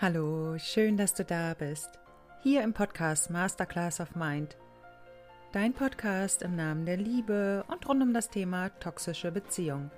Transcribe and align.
Hallo, 0.00 0.56
schön, 0.58 0.96
dass 0.96 1.12
du 1.12 1.24
da 1.24 1.54
bist. 1.54 1.98
Hier 2.44 2.62
im 2.62 2.72
Podcast 2.72 3.30
Masterclass 3.30 3.98
of 3.98 4.14
Mind. 4.14 4.56
Dein 5.50 5.72
Podcast 5.72 6.42
im 6.42 6.54
Namen 6.54 6.86
der 6.86 6.96
Liebe 6.96 7.64
und 7.66 7.88
rund 7.88 8.00
um 8.04 8.14
das 8.14 8.30
Thema 8.30 8.68
toxische 8.78 9.32
Beziehung. 9.32 9.90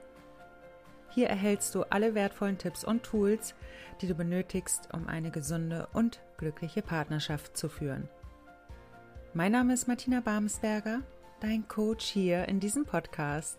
Hier 1.11 1.29
erhältst 1.29 1.75
du 1.75 1.83
alle 1.83 2.15
wertvollen 2.15 2.57
Tipps 2.57 2.83
und 2.83 3.03
Tools, 3.03 3.55
die 4.01 4.07
du 4.07 4.15
benötigst, 4.15 4.89
um 4.95 5.07
eine 5.07 5.31
gesunde 5.31 5.87
und 5.93 6.23
glückliche 6.39 6.81
Partnerschaft 6.81 7.59
zu 7.59 7.69
führen. 7.69 8.09
Mein 9.35 9.53
Name 9.53 9.75
ist 9.75 9.87
Martina 9.87 10.21
Barmsberger, 10.21 11.03
dein 11.41 11.69
Coach 11.69 12.07
hier 12.07 12.49
in 12.49 12.59
diesem 12.59 12.87
Podcast. 12.87 13.59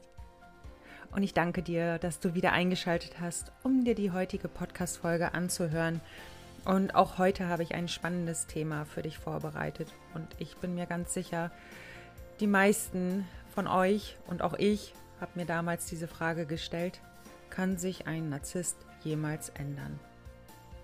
Und 1.12 1.24
ich 1.24 1.34
danke 1.34 1.62
dir, 1.62 1.98
dass 2.00 2.20
du 2.20 2.34
wieder 2.36 2.54
eingeschaltet 2.54 3.20
hast, 3.20 3.52
um 3.64 3.84
dir 3.84 3.96
die 3.96 4.12
heutige 4.12 4.48
Podcast-Folge 4.48 5.34
anzuhören. 5.34 6.02
Und 6.64 6.94
auch 6.94 7.18
heute 7.18 7.48
habe 7.48 7.64
ich 7.64 7.74
ein 7.74 7.88
spannendes 7.88 8.46
Thema 8.46 8.86
für 8.86 9.02
dich 9.02 9.18
vorbereitet. 9.18 9.94
Und 10.14 10.28
ich 10.38 10.58
bin 10.58 10.76
mir 10.76 10.86
ganz 10.86 11.14
sicher, 11.14 11.52
die 12.40 12.48
meisten 12.48 13.28
von 13.54 13.68
euch 13.68 14.18
und 14.28 14.42
auch 14.42 14.54
ich 14.54 14.94
habe 15.20 15.32
mir 15.36 15.46
damals 15.46 15.86
diese 15.86 16.08
Frage 16.08 16.46
gestellt, 16.46 17.02
kann 17.50 17.78
sich 17.78 18.08
ein 18.08 18.30
Narzisst 18.30 18.78
jemals 19.04 19.50
ändern? 19.50 20.00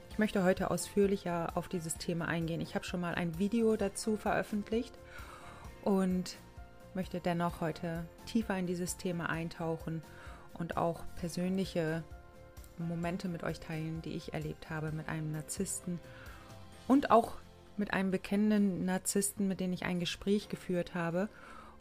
Ich 0.10 0.20
möchte 0.20 0.44
heute 0.44 0.72
ausführlicher 0.72 1.52
auf 1.56 1.68
dieses 1.68 1.96
Thema 1.96 2.28
eingehen. 2.28 2.62
Ich 2.62 2.76
habe 2.76 2.86
schon 2.86 3.00
mal 3.00 3.16
ein 3.16 3.38
Video 3.40 3.76
dazu 3.76 4.18
veröffentlicht 4.18 4.94
und 5.84 6.38
möchte 6.94 7.20
dennoch 7.20 7.62
heute 7.62 8.06
tiefer 8.26 8.58
in 8.58 8.68
dieses 8.68 8.98
Thema 8.98 9.30
eintauchen 9.30 10.02
und 10.56 10.76
auch 10.76 11.04
persönliche 11.18 12.04
Momente 12.80 13.28
mit 13.28 13.44
euch 13.44 13.60
teilen, 13.60 14.02
die 14.02 14.14
ich 14.14 14.34
erlebt 14.34 14.70
habe 14.70 14.92
mit 14.92 15.10
einem 15.10 15.32
Narzissten 15.32 16.00
und 16.88 17.12
auch 17.12 17.34
mit 17.78 17.94
einem 17.94 18.12
bekennenden 18.12 18.86
Narzissten, 18.86 19.48
mit 19.48 19.60
dem 19.60 19.74
ich 19.74 19.84
ein 19.84 20.00
Gespräch 20.00 20.50
geführt 20.50 20.96
habe 20.96 21.30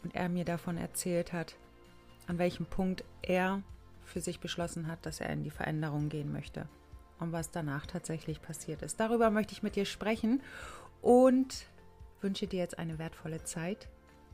und 0.03 0.15
er 0.15 0.29
mir 0.29 0.45
davon 0.45 0.77
erzählt 0.77 1.33
hat, 1.33 1.55
an 2.27 2.37
welchem 2.37 2.65
Punkt 2.65 3.03
er 3.21 3.63
für 4.05 4.21
sich 4.21 4.39
beschlossen 4.39 4.87
hat, 4.87 5.05
dass 5.05 5.19
er 5.19 5.29
in 5.29 5.43
die 5.43 5.49
Veränderung 5.49 6.09
gehen 6.09 6.31
möchte 6.31 6.67
und 7.19 7.31
was 7.31 7.51
danach 7.51 7.85
tatsächlich 7.85 8.41
passiert 8.41 8.81
ist. 8.81 8.99
Darüber 8.99 9.29
möchte 9.29 9.53
ich 9.53 9.63
mit 9.63 9.75
dir 9.75 9.85
sprechen 9.85 10.41
und 11.01 11.65
wünsche 12.21 12.47
dir 12.47 12.59
jetzt 12.59 12.79
eine 12.79 12.99
wertvolle 12.99 13.43
Zeit, 13.43 13.89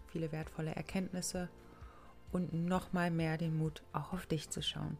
viele 0.07 0.31
wertvolle 0.31 0.75
Erkenntnisse 0.75 1.49
und 2.31 2.53
nochmal 2.53 3.11
mehr 3.11 3.37
den 3.37 3.57
Mut, 3.57 3.83
auch 3.93 4.13
auf 4.13 4.25
dich 4.25 4.49
zu 4.49 4.61
schauen. 4.61 4.97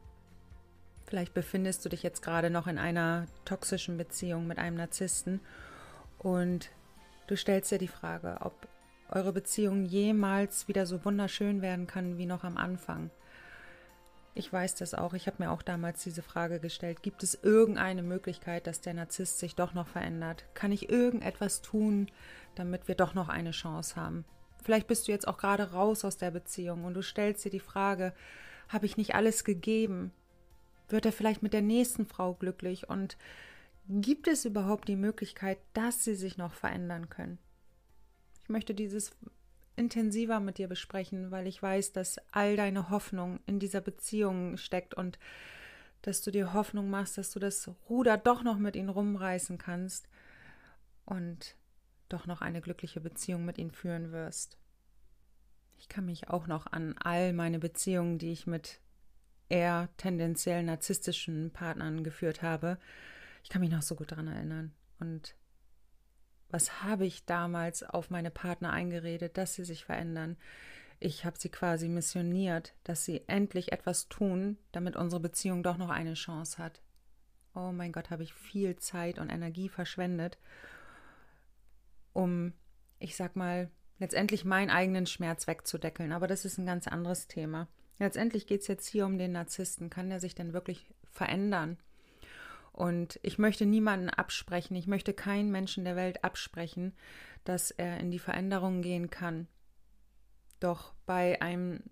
Vielleicht 1.14 1.36
befindest 1.36 1.86
du 1.86 1.90
dich 1.90 2.02
jetzt 2.02 2.24
gerade 2.24 2.50
noch 2.50 2.66
in 2.66 2.80
einer 2.80 3.28
toxischen 3.46 3.98
Beziehung 3.98 4.48
mit 4.48 4.58
einem 4.58 4.78
Narzissten 4.78 5.42
und 6.18 6.72
du 7.28 7.36
stellst 7.38 7.70
dir 7.70 7.78
die 7.78 7.88
Frage, 7.88 8.38
ob 8.40 8.68
eure 9.12 9.32
Beziehung 9.32 9.86
jemals 9.86 10.68
wieder 10.68 10.88
so 10.88 11.06
wunderschön 11.06 11.62
werden 11.62 11.86
kann 11.86 12.18
wie 12.18 12.26
noch 12.26 12.44
am 12.44 12.58
Anfang. 12.58 13.12
Ich 14.34 14.52
weiß 14.52 14.74
das 14.74 14.96
auch. 14.96 15.14
Ich 15.14 15.28
habe 15.28 15.44
mir 15.44 15.52
auch 15.52 15.62
damals 15.62 16.02
diese 16.02 16.24
Frage 16.24 16.60
gestellt. 16.60 17.04
Gibt 17.04 17.22
es 17.22 17.36
irgendeine 17.36 18.02
Möglichkeit, 18.02 18.66
dass 18.66 18.82
der 18.82 18.96
Narzisst 18.96 19.38
sich 19.38 19.54
doch 19.54 19.76
noch 19.76 19.90
verändert? 19.90 20.46
Kann 20.56 20.72
ich 20.72 20.90
irgendetwas 20.90 21.62
tun, 21.62 22.08
damit 22.56 22.88
wir 22.88 22.96
doch 22.96 23.14
noch 23.14 23.30
eine 23.30 23.52
Chance 23.52 23.98
haben? 23.98 24.26
Vielleicht 24.64 24.88
bist 24.88 25.08
du 25.08 25.12
jetzt 25.12 25.28
auch 25.28 25.38
gerade 25.38 25.74
raus 25.74 26.06
aus 26.06 26.18
der 26.18 26.32
Beziehung 26.32 26.86
und 26.86 26.96
du 26.96 27.04
stellst 27.04 27.46
dir 27.46 27.52
die 27.52 27.60
Frage, 27.60 28.14
habe 28.68 28.88
ich 28.88 28.98
nicht 28.98 29.14
alles 29.14 29.44
gegeben? 29.44 30.12
Wird 30.94 31.08
er 31.08 31.12
vielleicht 31.12 31.42
mit 31.42 31.54
der 31.54 31.64
nächsten 31.64 32.06
Frau 32.06 32.36
glücklich? 32.36 32.88
Und 32.88 33.18
gibt 33.90 34.28
es 34.28 34.46
überhaupt 34.46 34.88
die 34.88 34.96
Möglichkeit, 34.96 35.58
dass 35.74 36.04
sie 36.04 36.14
sich 36.14 36.38
noch 36.38 36.54
verändern 36.54 37.10
können? 37.10 37.40
Ich 38.44 38.50
möchte 38.50 38.76
dieses 38.76 39.10
intensiver 39.76 40.40
mit 40.40 40.60
dir 40.60 40.68
besprechen, 40.68 41.32
weil 41.32 41.48
ich 41.48 41.64
weiß, 41.64 41.94
dass 41.94 42.20
all 42.32 42.56
deine 42.58 42.92
Hoffnung 42.92 43.40
in 43.48 43.58
dieser 43.58 43.82
Beziehung 43.82 44.56
steckt 44.58 44.94
und 44.94 45.18
dass 46.04 46.22
du 46.22 46.30
dir 46.30 46.54
Hoffnung 46.54 46.92
machst, 46.92 47.18
dass 47.18 47.32
du 47.32 47.40
das 47.40 47.72
Ruder 47.90 48.16
doch 48.20 48.44
noch 48.44 48.60
mit 48.60 48.76
ihm 48.76 48.90
rumreißen 48.90 49.58
kannst 49.58 50.08
und 51.06 51.56
doch 52.08 52.28
noch 52.28 52.42
eine 52.42 52.62
glückliche 52.62 53.02
Beziehung 53.02 53.46
mit 53.46 53.58
ihm 53.58 53.72
führen 53.72 54.12
wirst. 54.12 54.60
Ich 55.80 55.90
kann 55.90 56.06
mich 56.06 56.30
auch 56.30 56.46
noch 56.46 56.68
an 56.68 56.94
all 57.00 57.34
meine 57.34 57.58
Beziehungen, 57.58 58.20
die 58.20 58.32
ich 58.32 58.46
mit 58.46 58.80
eher 59.54 59.90
tendenziell 59.98 60.64
narzisstischen 60.64 61.52
Partnern 61.52 62.04
geführt 62.04 62.42
habe, 62.42 62.80
ich 63.44 63.50
kann 63.50 63.62
mich 63.62 63.70
noch 63.70 63.84
so 63.84 63.94
gut 63.94 64.12
daran 64.12 64.28
erinnern. 64.28 64.74
Und 65.00 65.36
was 66.50 66.82
habe 66.82 67.06
ich 67.06 67.26
damals 67.26 67.84
auf 67.84 68.10
meine 68.10 68.32
Partner 68.32 68.72
eingeredet, 68.72 69.38
dass 69.38 69.54
sie 69.54 69.64
sich 69.64 69.86
verändern? 69.86 70.38
Ich 71.00 71.24
habe 71.24 71.38
sie 71.38 71.50
quasi 71.50 71.88
missioniert, 71.88 72.74
dass 72.84 73.06
sie 73.06 73.24
endlich 73.28 73.72
etwas 73.72 74.10
tun, 74.10 74.58
damit 74.72 74.96
unsere 74.96 75.20
Beziehung 75.20 75.62
doch 75.62 75.78
noch 75.78 75.90
eine 75.90 76.16
Chance 76.16 76.58
hat. 76.58 76.82
Oh 77.54 77.72
mein 77.72 77.92
Gott, 77.92 78.10
habe 78.10 78.24
ich 78.24 78.34
viel 78.34 78.78
Zeit 78.78 79.20
und 79.20 79.30
Energie 79.30 79.70
verschwendet, 79.70 80.40
um, 82.14 82.54
ich 82.98 83.16
sag 83.16 83.36
mal, 83.36 83.70
letztendlich 84.00 84.46
meinen 84.46 84.72
eigenen 84.72 85.06
Schmerz 85.06 85.46
wegzudeckeln. 85.46 86.12
Aber 86.12 86.26
das 86.26 86.44
ist 86.44 86.58
ein 86.58 86.66
ganz 86.66 86.88
anderes 86.88 87.28
Thema. 87.28 87.68
Letztendlich 88.00 88.48
geht 88.48 88.62
es 88.62 88.68
jetzt 88.68 88.88
hier 88.88 89.06
um 89.06 89.18
den 89.18 89.34
Narzissten. 89.34 89.90
Kann 89.90 90.10
der 90.10 90.20
sich 90.20 90.36
denn 90.36 90.54
wirklich 90.54 90.86
verändern? 91.12 91.78
Und 92.74 93.20
ich 93.22 93.38
möchte 93.38 93.68
niemanden 93.68 94.10
absprechen, 94.10 94.76
ich 94.76 94.88
möchte 94.88 95.14
keinen 95.14 95.52
Menschen 95.52 95.86
der 95.86 95.96
Welt 95.96 96.24
absprechen, 96.24 96.94
dass 97.44 97.70
er 97.70 98.00
in 98.00 98.10
die 98.10 98.20
Veränderung 98.20 98.82
gehen 98.82 99.12
kann. 99.12 99.48
Doch 100.60 100.94
bei 101.06 101.40
einem 101.42 101.84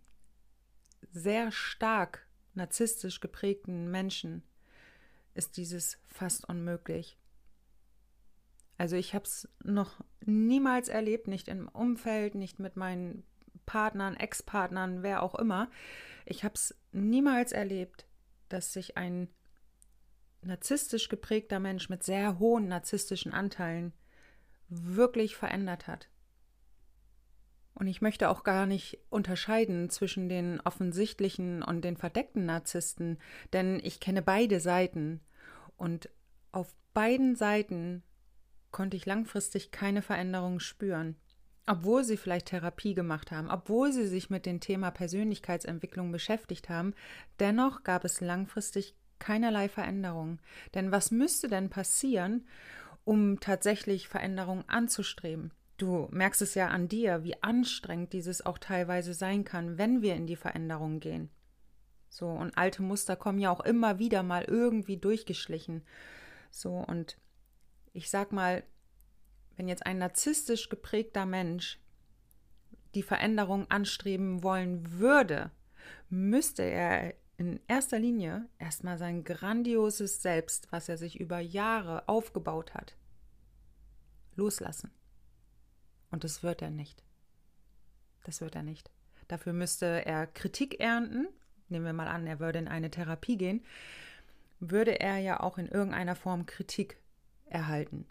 sehr 1.11 1.51
stark 1.51 2.25
narzisstisch 2.55 3.19
geprägten 3.19 3.91
Menschen 3.91 4.43
ist 5.35 5.57
dieses 5.57 5.99
fast 6.07 6.49
unmöglich. 6.49 7.17
Also 8.77 8.95
ich 8.95 9.13
habe 9.13 9.25
es 9.25 9.47
noch 9.63 10.03
niemals 10.25 10.89
erlebt, 10.89 11.27
nicht 11.27 11.47
im 11.47 11.67
Umfeld, 11.67 12.33
nicht 12.33 12.59
mit 12.59 12.75
meinen 12.75 13.23
Partnern, 13.71 14.17
Ex-Partnern, 14.17 15.01
wer 15.01 15.23
auch 15.23 15.33
immer. 15.33 15.71
Ich 16.25 16.43
habe 16.43 16.55
es 16.55 16.75
niemals 16.91 17.53
erlebt, 17.53 18.05
dass 18.49 18.73
sich 18.73 18.97
ein 18.97 19.29
narzisstisch 20.41 21.07
geprägter 21.07 21.61
Mensch 21.61 21.87
mit 21.87 22.03
sehr 22.03 22.37
hohen 22.37 22.67
narzisstischen 22.67 23.31
Anteilen 23.31 23.93
wirklich 24.67 25.37
verändert 25.37 25.87
hat. 25.87 26.09
Und 27.73 27.87
ich 27.87 28.01
möchte 28.01 28.27
auch 28.27 28.43
gar 28.43 28.65
nicht 28.65 28.99
unterscheiden 29.09 29.89
zwischen 29.89 30.27
den 30.27 30.59
offensichtlichen 30.59 31.63
und 31.63 31.85
den 31.85 31.95
verdeckten 31.95 32.45
Narzissten, 32.45 33.19
denn 33.53 33.79
ich 33.81 34.01
kenne 34.01 34.21
beide 34.21 34.59
Seiten. 34.59 35.21
Und 35.77 36.09
auf 36.51 36.75
beiden 36.93 37.37
Seiten 37.37 38.03
konnte 38.71 38.97
ich 38.97 39.05
langfristig 39.05 39.71
keine 39.71 40.01
Veränderung 40.01 40.59
spüren. 40.59 41.15
Obwohl 41.67 42.03
sie 42.03 42.17
vielleicht 42.17 42.47
Therapie 42.47 42.95
gemacht 42.95 43.31
haben, 43.31 43.49
obwohl 43.49 43.91
sie 43.91 44.07
sich 44.07 44.29
mit 44.29 44.45
dem 44.45 44.59
Thema 44.59 44.91
Persönlichkeitsentwicklung 44.91 46.11
beschäftigt 46.11 46.69
haben, 46.69 46.95
dennoch 47.39 47.83
gab 47.83 48.03
es 48.03 48.19
langfristig 48.19 48.95
keinerlei 49.19 49.69
Veränderung. 49.69 50.39
Denn 50.73 50.91
was 50.91 51.11
müsste 51.11 51.47
denn 51.47 51.69
passieren, 51.69 52.47
um 53.03 53.39
tatsächlich 53.39 54.07
Veränderung 54.07 54.67
anzustreben? 54.67 55.53
Du 55.77 56.07
merkst 56.11 56.41
es 56.41 56.55
ja 56.55 56.67
an 56.67 56.87
dir, 56.87 57.23
wie 57.23 57.41
anstrengend 57.41 58.13
dieses 58.13 58.45
auch 58.45 58.57
teilweise 58.57 59.13
sein 59.13 59.43
kann, 59.43 59.77
wenn 59.77 60.01
wir 60.01 60.15
in 60.15 60.27
die 60.27 60.35
Veränderung 60.35 60.99
gehen. 60.99 61.29
So, 62.09 62.27
und 62.27 62.57
alte 62.57 62.83
Muster 62.83 63.15
kommen 63.15 63.39
ja 63.39 63.51
auch 63.51 63.61
immer 63.61 63.97
wieder 63.97 64.21
mal 64.21 64.43
irgendwie 64.43 64.97
durchgeschlichen. 64.97 65.83
So, 66.51 66.73
und 66.73 67.17
ich 67.93 68.09
sag 68.09 68.31
mal, 68.31 68.63
wenn 69.57 69.67
jetzt 69.67 69.85
ein 69.85 69.97
narzisstisch 69.97 70.69
geprägter 70.69 71.25
Mensch 71.25 71.79
die 72.95 73.03
Veränderung 73.03 73.69
anstreben 73.69 74.43
wollen 74.43 74.99
würde, 74.99 75.51
müsste 76.09 76.63
er 76.63 77.13
in 77.37 77.59
erster 77.67 77.97
Linie 77.97 78.47
erstmal 78.59 78.97
sein 78.97 79.23
grandioses 79.23 80.21
Selbst, 80.21 80.71
was 80.71 80.89
er 80.89 80.97
sich 80.97 81.19
über 81.19 81.39
Jahre 81.39 82.07
aufgebaut 82.07 82.73
hat, 82.73 82.95
loslassen. 84.35 84.91
Und 86.11 86.23
das 86.23 86.43
wird 86.43 86.61
er 86.61 86.69
nicht. 86.69 87.03
Das 88.25 88.41
wird 88.41 88.55
er 88.55 88.63
nicht. 88.63 88.91
Dafür 89.27 89.53
müsste 89.53 90.05
er 90.05 90.27
Kritik 90.27 90.79
ernten. 90.79 91.27
Nehmen 91.69 91.85
wir 91.85 91.93
mal 91.93 92.09
an, 92.09 92.27
er 92.27 92.39
würde 92.39 92.59
in 92.59 92.67
eine 92.67 92.91
Therapie 92.91 93.37
gehen. 93.37 93.65
Würde 94.59 94.99
er 94.99 95.17
ja 95.17 95.39
auch 95.39 95.57
in 95.57 95.67
irgendeiner 95.67 96.15
Form 96.15 96.45
Kritik 96.45 96.97
erhalten. 97.45 98.05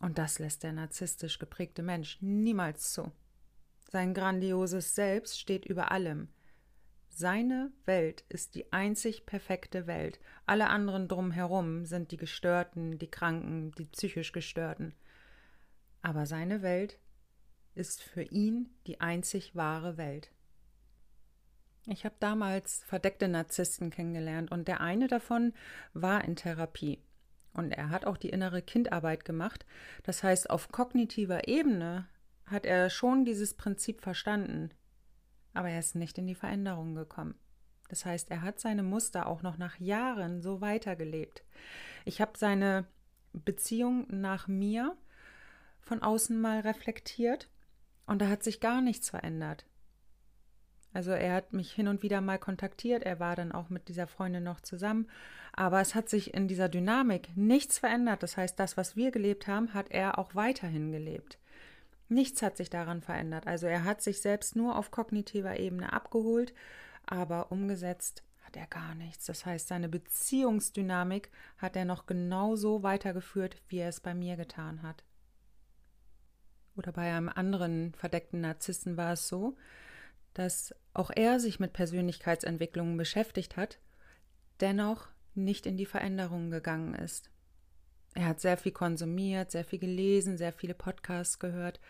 Und 0.00 0.18
das 0.18 0.38
lässt 0.38 0.62
der 0.62 0.72
narzisstisch 0.72 1.38
geprägte 1.38 1.82
Mensch 1.82 2.18
niemals 2.20 2.92
zu. 2.92 3.12
Sein 3.90 4.14
grandioses 4.14 4.94
Selbst 4.94 5.40
steht 5.40 5.64
über 5.64 5.90
allem. 5.90 6.28
Seine 7.08 7.72
Welt 7.84 8.24
ist 8.28 8.54
die 8.54 8.72
einzig 8.72 9.26
perfekte 9.26 9.86
Welt. 9.86 10.20
Alle 10.46 10.68
anderen 10.68 11.08
drumherum 11.08 11.84
sind 11.84 12.12
die 12.12 12.16
Gestörten, 12.16 12.98
die 12.98 13.10
Kranken, 13.10 13.72
die 13.72 13.86
psychisch 13.86 14.32
Gestörten. 14.32 14.94
Aber 16.00 16.26
seine 16.26 16.62
Welt 16.62 16.98
ist 17.74 18.02
für 18.02 18.22
ihn 18.22 18.68
die 18.86 19.00
einzig 19.00 19.56
wahre 19.56 19.96
Welt. 19.96 20.30
Ich 21.86 22.04
habe 22.04 22.14
damals 22.20 22.84
verdeckte 22.84 23.28
Narzissten 23.28 23.90
kennengelernt 23.90 24.52
und 24.52 24.68
der 24.68 24.80
eine 24.80 25.08
davon 25.08 25.54
war 25.94 26.24
in 26.24 26.36
Therapie. 26.36 27.02
Und 27.58 27.72
er 27.72 27.90
hat 27.90 28.06
auch 28.06 28.16
die 28.16 28.28
innere 28.28 28.62
Kindarbeit 28.62 29.24
gemacht. 29.24 29.66
Das 30.04 30.22
heißt, 30.22 30.48
auf 30.48 30.70
kognitiver 30.70 31.48
Ebene 31.48 32.06
hat 32.46 32.64
er 32.64 32.88
schon 32.88 33.24
dieses 33.24 33.54
Prinzip 33.54 34.00
verstanden, 34.00 34.70
aber 35.54 35.68
er 35.68 35.80
ist 35.80 35.96
nicht 35.96 36.18
in 36.18 36.28
die 36.28 36.36
Veränderung 36.36 36.94
gekommen. 36.94 37.34
Das 37.88 38.06
heißt, 38.06 38.30
er 38.30 38.42
hat 38.42 38.60
seine 38.60 38.84
Muster 38.84 39.26
auch 39.26 39.42
noch 39.42 39.58
nach 39.58 39.80
Jahren 39.80 40.40
so 40.40 40.60
weitergelebt. 40.60 41.42
Ich 42.04 42.20
habe 42.20 42.38
seine 42.38 42.86
Beziehung 43.32 44.06
nach 44.08 44.46
mir 44.46 44.96
von 45.80 46.00
außen 46.00 46.40
mal 46.40 46.60
reflektiert 46.60 47.50
und 48.06 48.22
da 48.22 48.28
hat 48.28 48.44
sich 48.44 48.60
gar 48.60 48.82
nichts 48.82 49.10
verändert. 49.10 49.66
Also 50.92 51.10
er 51.10 51.34
hat 51.34 51.52
mich 51.52 51.72
hin 51.72 51.88
und 51.88 52.02
wieder 52.02 52.20
mal 52.20 52.38
kontaktiert, 52.38 53.02
er 53.02 53.20
war 53.20 53.36
dann 53.36 53.52
auch 53.52 53.68
mit 53.68 53.88
dieser 53.88 54.06
Freundin 54.06 54.42
noch 54.42 54.60
zusammen, 54.60 55.08
aber 55.52 55.80
es 55.80 55.94
hat 55.94 56.08
sich 56.08 56.34
in 56.34 56.48
dieser 56.48 56.68
Dynamik 56.68 57.28
nichts 57.36 57.78
verändert. 57.78 58.22
Das 58.22 58.36
heißt, 58.36 58.58
das, 58.58 58.76
was 58.76 58.96
wir 58.96 59.10
gelebt 59.10 59.46
haben, 59.46 59.74
hat 59.74 59.90
er 59.90 60.18
auch 60.18 60.34
weiterhin 60.34 60.92
gelebt. 60.92 61.38
Nichts 62.08 62.40
hat 62.42 62.56
sich 62.56 62.70
daran 62.70 63.02
verändert. 63.02 63.46
Also 63.46 63.66
er 63.66 63.84
hat 63.84 64.00
sich 64.00 64.22
selbst 64.22 64.56
nur 64.56 64.78
auf 64.78 64.90
kognitiver 64.90 65.58
Ebene 65.58 65.92
abgeholt, 65.92 66.54
aber 67.04 67.52
umgesetzt 67.52 68.22
hat 68.42 68.56
er 68.56 68.66
gar 68.66 68.94
nichts. 68.94 69.26
Das 69.26 69.44
heißt, 69.44 69.68
seine 69.68 69.90
Beziehungsdynamik 69.90 71.30
hat 71.58 71.76
er 71.76 71.84
noch 71.84 72.06
genauso 72.06 72.82
weitergeführt, 72.82 73.56
wie 73.68 73.78
er 73.78 73.90
es 73.90 74.00
bei 74.00 74.14
mir 74.14 74.36
getan 74.36 74.82
hat. 74.82 75.04
Oder 76.76 76.92
bei 76.92 77.12
einem 77.14 77.28
anderen 77.28 77.92
verdeckten 77.94 78.40
Narzissten 78.40 78.96
war 78.96 79.12
es 79.12 79.28
so, 79.28 79.56
dass 80.38 80.72
auch 80.94 81.10
er 81.12 81.40
sich 81.40 81.58
mit 81.58 81.72
Persönlichkeitsentwicklungen 81.72 82.96
beschäftigt 82.96 83.56
hat, 83.56 83.80
dennoch 84.60 85.08
nicht 85.34 85.66
in 85.66 85.76
die 85.76 85.84
Veränderungen 85.84 86.52
gegangen 86.52 86.94
ist. 86.94 87.28
Er 88.14 88.26
hat 88.26 88.40
sehr 88.40 88.56
viel 88.56 88.70
konsumiert, 88.70 89.50
sehr 89.50 89.64
viel 89.64 89.80
gelesen, 89.80 90.38
sehr 90.38 90.52
viele 90.52 90.74
Podcasts 90.74 91.40
gehört, 91.40 91.80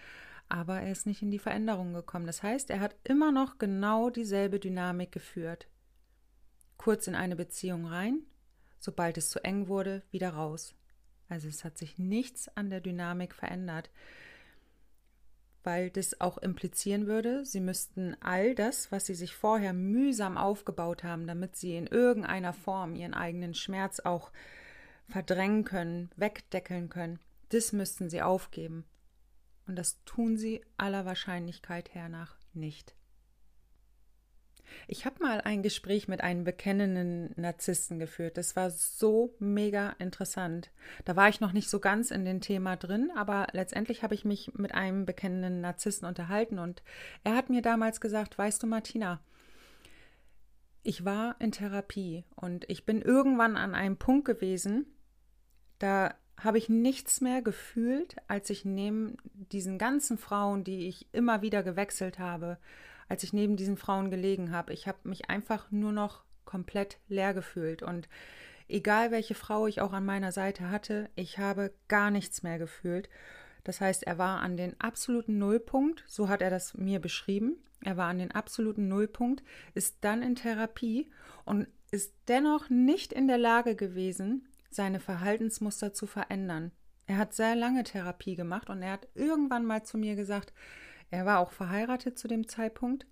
aber 0.49 0.81
er 0.81 0.91
ist 0.91 1.07
nicht 1.07 1.21
in 1.21 1.31
die 1.31 1.39
Veränderung 1.39 1.93
gekommen. 1.93 2.27
Das 2.27 2.43
heißt, 2.43 2.71
er 2.71 2.81
hat 2.81 2.97
immer 3.05 3.33
noch 3.33 3.59
genau 3.59 4.09
dieselbe 4.09 4.59
Dynamik 4.59 5.13
geführt. 5.13 5.69
Kurz 6.79 7.07
in 7.07 7.15
eine 7.15 7.37
Beziehung 7.37 7.85
rein, 7.85 8.23
sobald 8.79 9.19
es 9.19 9.29
zu 9.29 9.45
eng 9.45 9.69
wurde, 9.69 10.03
wieder 10.11 10.31
raus. 10.31 10.75
Also 11.29 11.49
es 11.49 11.65
hat 11.65 11.77
sich 11.77 11.99
nichts 11.99 12.49
an 12.57 12.71
der 12.71 12.81
Dynamik 12.81 13.35
verändert 13.35 13.91
weil 15.69 15.91
das 15.91 16.19
auch 16.19 16.39
implizieren 16.39 17.07
würde, 17.07 17.45
sie 17.45 17.61
müssten 17.61 18.17
all 18.23 18.55
das, 18.55 18.91
was 18.91 19.05
sie 19.05 19.15
sich 19.15 19.35
vorher 19.35 19.75
mühsam 19.75 20.39
aufgebaut 20.39 21.05
haben, 21.05 21.27
damit 21.27 21.57
sie 21.57 21.77
in 21.77 21.87
irgendeiner 21.87 22.55
Form 22.55 22.95
ihren 22.95 23.13
eigenen 23.13 23.53
Schmerz 23.53 24.01
auch 24.01 24.33
verdrängen 25.11 25.65
können, 25.65 26.09
wegdeckeln 26.17 26.89
können, 26.89 27.19
das 27.51 27.75
müssten 27.75 28.09
sie 28.09 28.23
aufgeben. 28.23 28.87
Und 29.67 29.77
das 29.77 30.03
tun 30.07 30.39
sie 30.39 30.65
aller 30.79 31.05
Wahrscheinlichkeit 31.05 31.93
hernach 31.93 32.39
nicht. 32.55 32.95
Ich 34.87 35.05
habe 35.05 35.23
mal 35.23 35.41
ein 35.41 35.63
Gespräch 35.63 36.09
mit 36.09 36.21
einem 36.21 36.45
bekennenden 36.45 37.33
Narzissten 37.37 37.99
geführt. 37.99 38.37
Das 38.37 38.57
war 38.57 38.71
so 38.71 39.35
mega 39.39 39.91
interessant. 39.99 40.71
Da 41.05 41.17
war 41.17 41.29
ich 41.29 41.41
noch 41.41 41.53
nicht 41.53 41.69
so 41.69 41.81
ganz 41.81 42.11
in 42.11 42.25
dem 42.25 42.41
Thema 42.41 42.77
drin, 42.77 43.11
aber 43.17 43.49
letztendlich 43.53 44.03
habe 44.03 44.15
ich 44.15 44.25
mich 44.25 44.53
mit 44.55 44.75
einem 44.75 45.07
bekennenden 45.07 45.61
Narzissten 45.61 46.07
unterhalten 46.07 46.59
und 46.59 46.83
er 47.25 47.35
hat 47.35 47.51
mir 47.51 47.63
damals 47.63 48.01
gesagt, 48.01 48.39
weißt 48.39 48.63
du 48.63 48.67
Martina, 48.67 49.21
ich 50.83 51.05
war 51.05 51.37
in 51.39 51.53
Therapie 51.53 52.25
und 52.35 52.65
ich 52.71 52.87
bin 52.87 53.03
irgendwann 53.03 53.57
an 53.57 53.75
einem 53.75 53.99
Punkt 53.99 54.25
gewesen, 54.25 54.87
da 55.79 56.15
habe 56.39 56.59
ich 56.59 56.69
nichts 56.69 57.21
mehr 57.21 57.43
gefühlt, 57.43 58.17
als 58.29 58.49
ich 58.51 58.65
neben 58.65 59.17
diesen 59.35 59.77
ganzen 59.77 60.19
Frauen, 60.19 60.65
die 60.65 60.89
ich 60.89 61.13
immer 61.13 61.43
wieder 61.43 61.63
gewechselt 61.63 62.19
habe, 62.19 62.59
als 63.09 63.23
ich 63.23 63.33
neben 63.33 63.57
diesen 63.57 63.77
Frauen 63.77 64.11
gelegen 64.11 64.53
habe. 64.53 64.73
Ich 64.73 64.87
habe 64.87 64.99
mich 65.05 65.31
einfach 65.31 65.71
nur 65.71 65.93
noch 65.93 66.25
komplett 66.45 66.99
leer 67.09 67.35
gefühlt 67.35 67.83
und 67.83 68.09
egal 68.69 69.11
welche 69.11 69.35
Frau 69.35 69.67
ich 69.67 69.81
auch 69.81 69.93
an 69.93 70.05
meiner 70.05 70.33
Seite 70.33 70.71
hatte, 70.71 71.11
ich 71.15 71.39
habe 71.39 71.73
gar 71.89 72.11
nichts 72.11 72.43
mehr 72.43 72.59
gefühlt. 72.59 73.09
Das 73.65 73.81
heißt, 73.81 74.05
er 74.05 74.19
war 74.19 74.41
an 74.41 74.57
den 74.57 74.81
absoluten 74.81 75.39
Nullpunkt, 75.39 76.05
so 76.07 76.29
hat 76.29 76.41
er 76.41 76.51
das 76.51 76.75
mir 76.75 77.01
beschrieben. 77.01 77.57
Er 77.85 77.97
war 77.97 78.09
an 78.09 78.19
den 78.19 78.33
absoluten 78.33 78.89
Nullpunkt, 78.89 79.43
ist 79.75 79.99
dann 80.01 80.23
in 80.23 80.37
Therapie 80.37 81.11
und 81.45 81.69
ist 81.91 82.15
dennoch 82.29 82.71
nicht 82.71 83.13
in 83.13 83.29
der 83.29 83.39
Lage 83.39 83.77
gewesen, 83.77 84.49
seine 84.71 85.01
Verhaltensmuster 85.01 85.93
zu 85.93 86.07
verändern. 86.07 86.73
Er 87.07 87.17
hat 87.17 87.33
sehr 87.33 87.57
lange 87.57 87.85
Therapie 87.85 88.37
gemacht 88.37 88.69
und 88.69 88.83
er 88.83 88.93
hat 88.93 89.09
irgendwann 89.15 89.65
mal 89.65 89.83
zu 89.83 89.97
mir 89.97 90.15
gesagt, 90.15 90.53
er 91.11 91.27
war 91.27 91.41
auch 91.41 91.53
verheiratet 91.53 92.19
zu 92.19 92.29
dem 92.29 92.49
Zeitpunkt. 92.49 93.07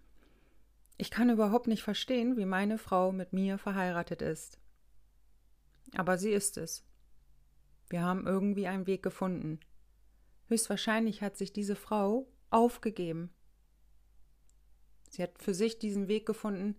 Ich 0.98 1.10
kann 1.10 1.31
überhaupt 1.31 1.66
nicht 1.66 1.82
verstehen, 1.82 2.37
wie 2.37 2.46
meine 2.46 2.78
Frau 2.78 3.12
mit 3.12 3.32
mir 3.32 3.58
verheiratet 3.58 4.22
ist. 4.22 4.58
Aber 5.94 6.19
sie 6.19 6.31
ist 6.31 6.56
es. 6.56 6.84
Wir 7.88 8.02
haben 8.02 8.26
irgendwie 8.26 8.66
einen 8.66 8.87
Weg 8.87 9.02
gefunden. 9.02 9.60
Höchstwahrscheinlich 10.48 11.22
hat 11.22 11.37
sich 11.37 11.52
diese 11.52 11.76
Frau 11.76 12.26
aufgegeben. 12.50 13.31
Sie 15.10 15.22
hat 15.22 15.40
für 15.40 15.54
sich 15.54 15.78
diesen 15.78 16.08
Weg 16.08 16.26
gefunden, 16.26 16.76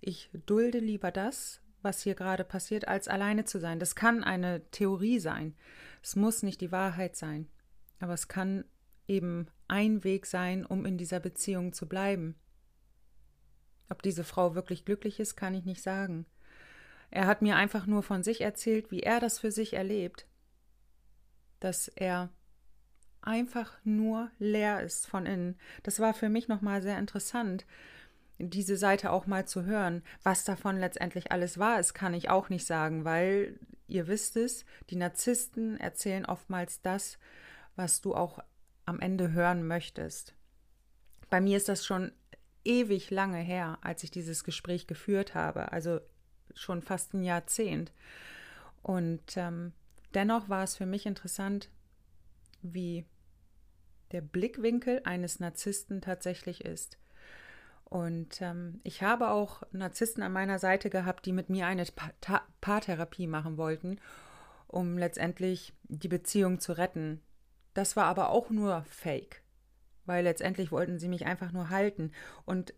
ich 0.00 0.30
dulde 0.46 0.78
lieber 0.78 1.12
das, 1.12 1.60
was 1.80 2.02
hier 2.02 2.14
gerade 2.14 2.44
passiert, 2.44 2.88
als 2.88 3.08
alleine 3.08 3.44
zu 3.44 3.60
sein. 3.60 3.78
Das 3.78 3.94
kann 3.94 4.24
eine 4.24 4.68
Theorie 4.70 5.20
sein. 5.20 5.54
Es 6.02 6.16
muss 6.16 6.42
nicht 6.42 6.60
die 6.60 6.72
Wahrheit 6.72 7.16
sein. 7.16 7.48
Aber 8.00 8.14
es 8.14 8.28
kann 8.28 8.64
eben 9.06 9.46
ein 9.72 10.04
Weg 10.04 10.26
sein, 10.26 10.66
um 10.66 10.84
in 10.84 10.98
dieser 10.98 11.18
Beziehung 11.18 11.72
zu 11.72 11.88
bleiben. 11.88 12.36
Ob 13.88 14.02
diese 14.02 14.22
Frau 14.22 14.54
wirklich 14.54 14.84
glücklich 14.84 15.18
ist, 15.18 15.34
kann 15.34 15.54
ich 15.54 15.64
nicht 15.64 15.80
sagen. 15.80 16.26
Er 17.10 17.26
hat 17.26 17.40
mir 17.40 17.56
einfach 17.56 17.86
nur 17.86 18.02
von 18.02 18.22
sich 18.22 18.42
erzählt, 18.42 18.90
wie 18.90 19.00
er 19.00 19.18
das 19.18 19.38
für 19.38 19.50
sich 19.50 19.72
erlebt, 19.72 20.26
dass 21.58 21.88
er 21.88 22.28
einfach 23.22 23.72
nur 23.82 24.30
leer 24.38 24.82
ist 24.82 25.06
von 25.06 25.24
innen. 25.24 25.58
Das 25.84 26.00
war 26.00 26.12
für 26.12 26.28
mich 26.28 26.48
nochmal 26.48 26.82
sehr 26.82 26.98
interessant, 26.98 27.64
diese 28.38 28.76
Seite 28.76 29.10
auch 29.10 29.26
mal 29.26 29.48
zu 29.48 29.64
hören. 29.64 30.02
Was 30.22 30.44
davon 30.44 30.76
letztendlich 30.76 31.32
alles 31.32 31.56
war, 31.56 31.78
es 31.78 31.94
kann 31.94 32.12
ich 32.12 32.28
auch 32.28 32.50
nicht 32.50 32.66
sagen, 32.66 33.06
weil 33.06 33.58
ihr 33.88 34.06
wisst 34.06 34.36
es, 34.36 34.66
die 34.90 34.96
Narzissten 34.96 35.80
erzählen 35.80 36.26
oftmals 36.26 36.82
das, 36.82 37.18
was 37.74 38.02
du 38.02 38.14
auch 38.14 38.38
am 38.84 39.00
Ende 39.00 39.32
hören 39.32 39.66
möchtest. 39.66 40.34
Bei 41.30 41.40
mir 41.40 41.56
ist 41.56 41.68
das 41.68 41.84
schon 41.84 42.12
ewig 42.64 43.10
lange 43.10 43.38
her, 43.38 43.78
als 43.82 44.04
ich 44.04 44.10
dieses 44.10 44.44
Gespräch 44.44 44.86
geführt 44.86 45.34
habe, 45.34 45.72
also 45.72 46.00
schon 46.54 46.82
fast 46.82 47.14
ein 47.14 47.22
Jahrzehnt. 47.22 47.92
Und 48.82 49.36
ähm, 49.36 49.72
dennoch 50.14 50.48
war 50.48 50.64
es 50.64 50.76
für 50.76 50.86
mich 50.86 51.06
interessant, 51.06 51.70
wie 52.62 53.06
der 54.12 54.20
Blickwinkel 54.20 55.00
eines 55.04 55.40
Narzissten 55.40 56.00
tatsächlich 56.00 56.64
ist. 56.64 56.98
Und 57.84 58.40
ähm, 58.40 58.80
ich 58.84 59.02
habe 59.02 59.30
auch 59.30 59.62
Narzissten 59.72 60.22
an 60.22 60.32
meiner 60.32 60.58
Seite 60.58 60.88
gehabt, 60.88 61.26
die 61.26 61.32
mit 61.32 61.50
mir 61.50 61.66
eine 61.66 61.84
pa 61.84 62.42
Paartherapie 62.60 63.26
machen 63.26 63.58
wollten, 63.58 63.98
um 64.66 64.96
letztendlich 64.96 65.74
die 65.88 66.08
Beziehung 66.08 66.58
zu 66.58 66.72
retten. 66.72 67.20
Das 67.74 67.96
war 67.96 68.04
aber 68.04 68.30
auch 68.30 68.50
nur 68.50 68.84
Fake, 68.88 69.42
weil 70.04 70.24
letztendlich 70.24 70.72
wollten 70.72 70.98
sie 70.98 71.08
mich 71.08 71.26
einfach 71.26 71.52
nur 71.52 71.70
halten. 71.70 72.12
Und 72.44 72.74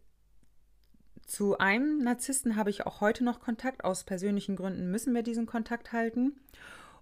zu 1.27 1.59
einem 1.59 2.03
Narzissten 2.03 2.57
habe 2.57 2.71
ich 2.71 2.87
auch 2.87 3.01
heute 3.01 3.25
noch 3.25 3.41
Kontakt. 3.41 3.85
Aus 3.85 4.05
persönlichen 4.05 4.57
Gründen 4.57 4.91
müssen 4.91 5.15
wir 5.15 5.23
diesen 5.23 5.47
Kontakt 5.47 5.93
halten. 5.93 6.41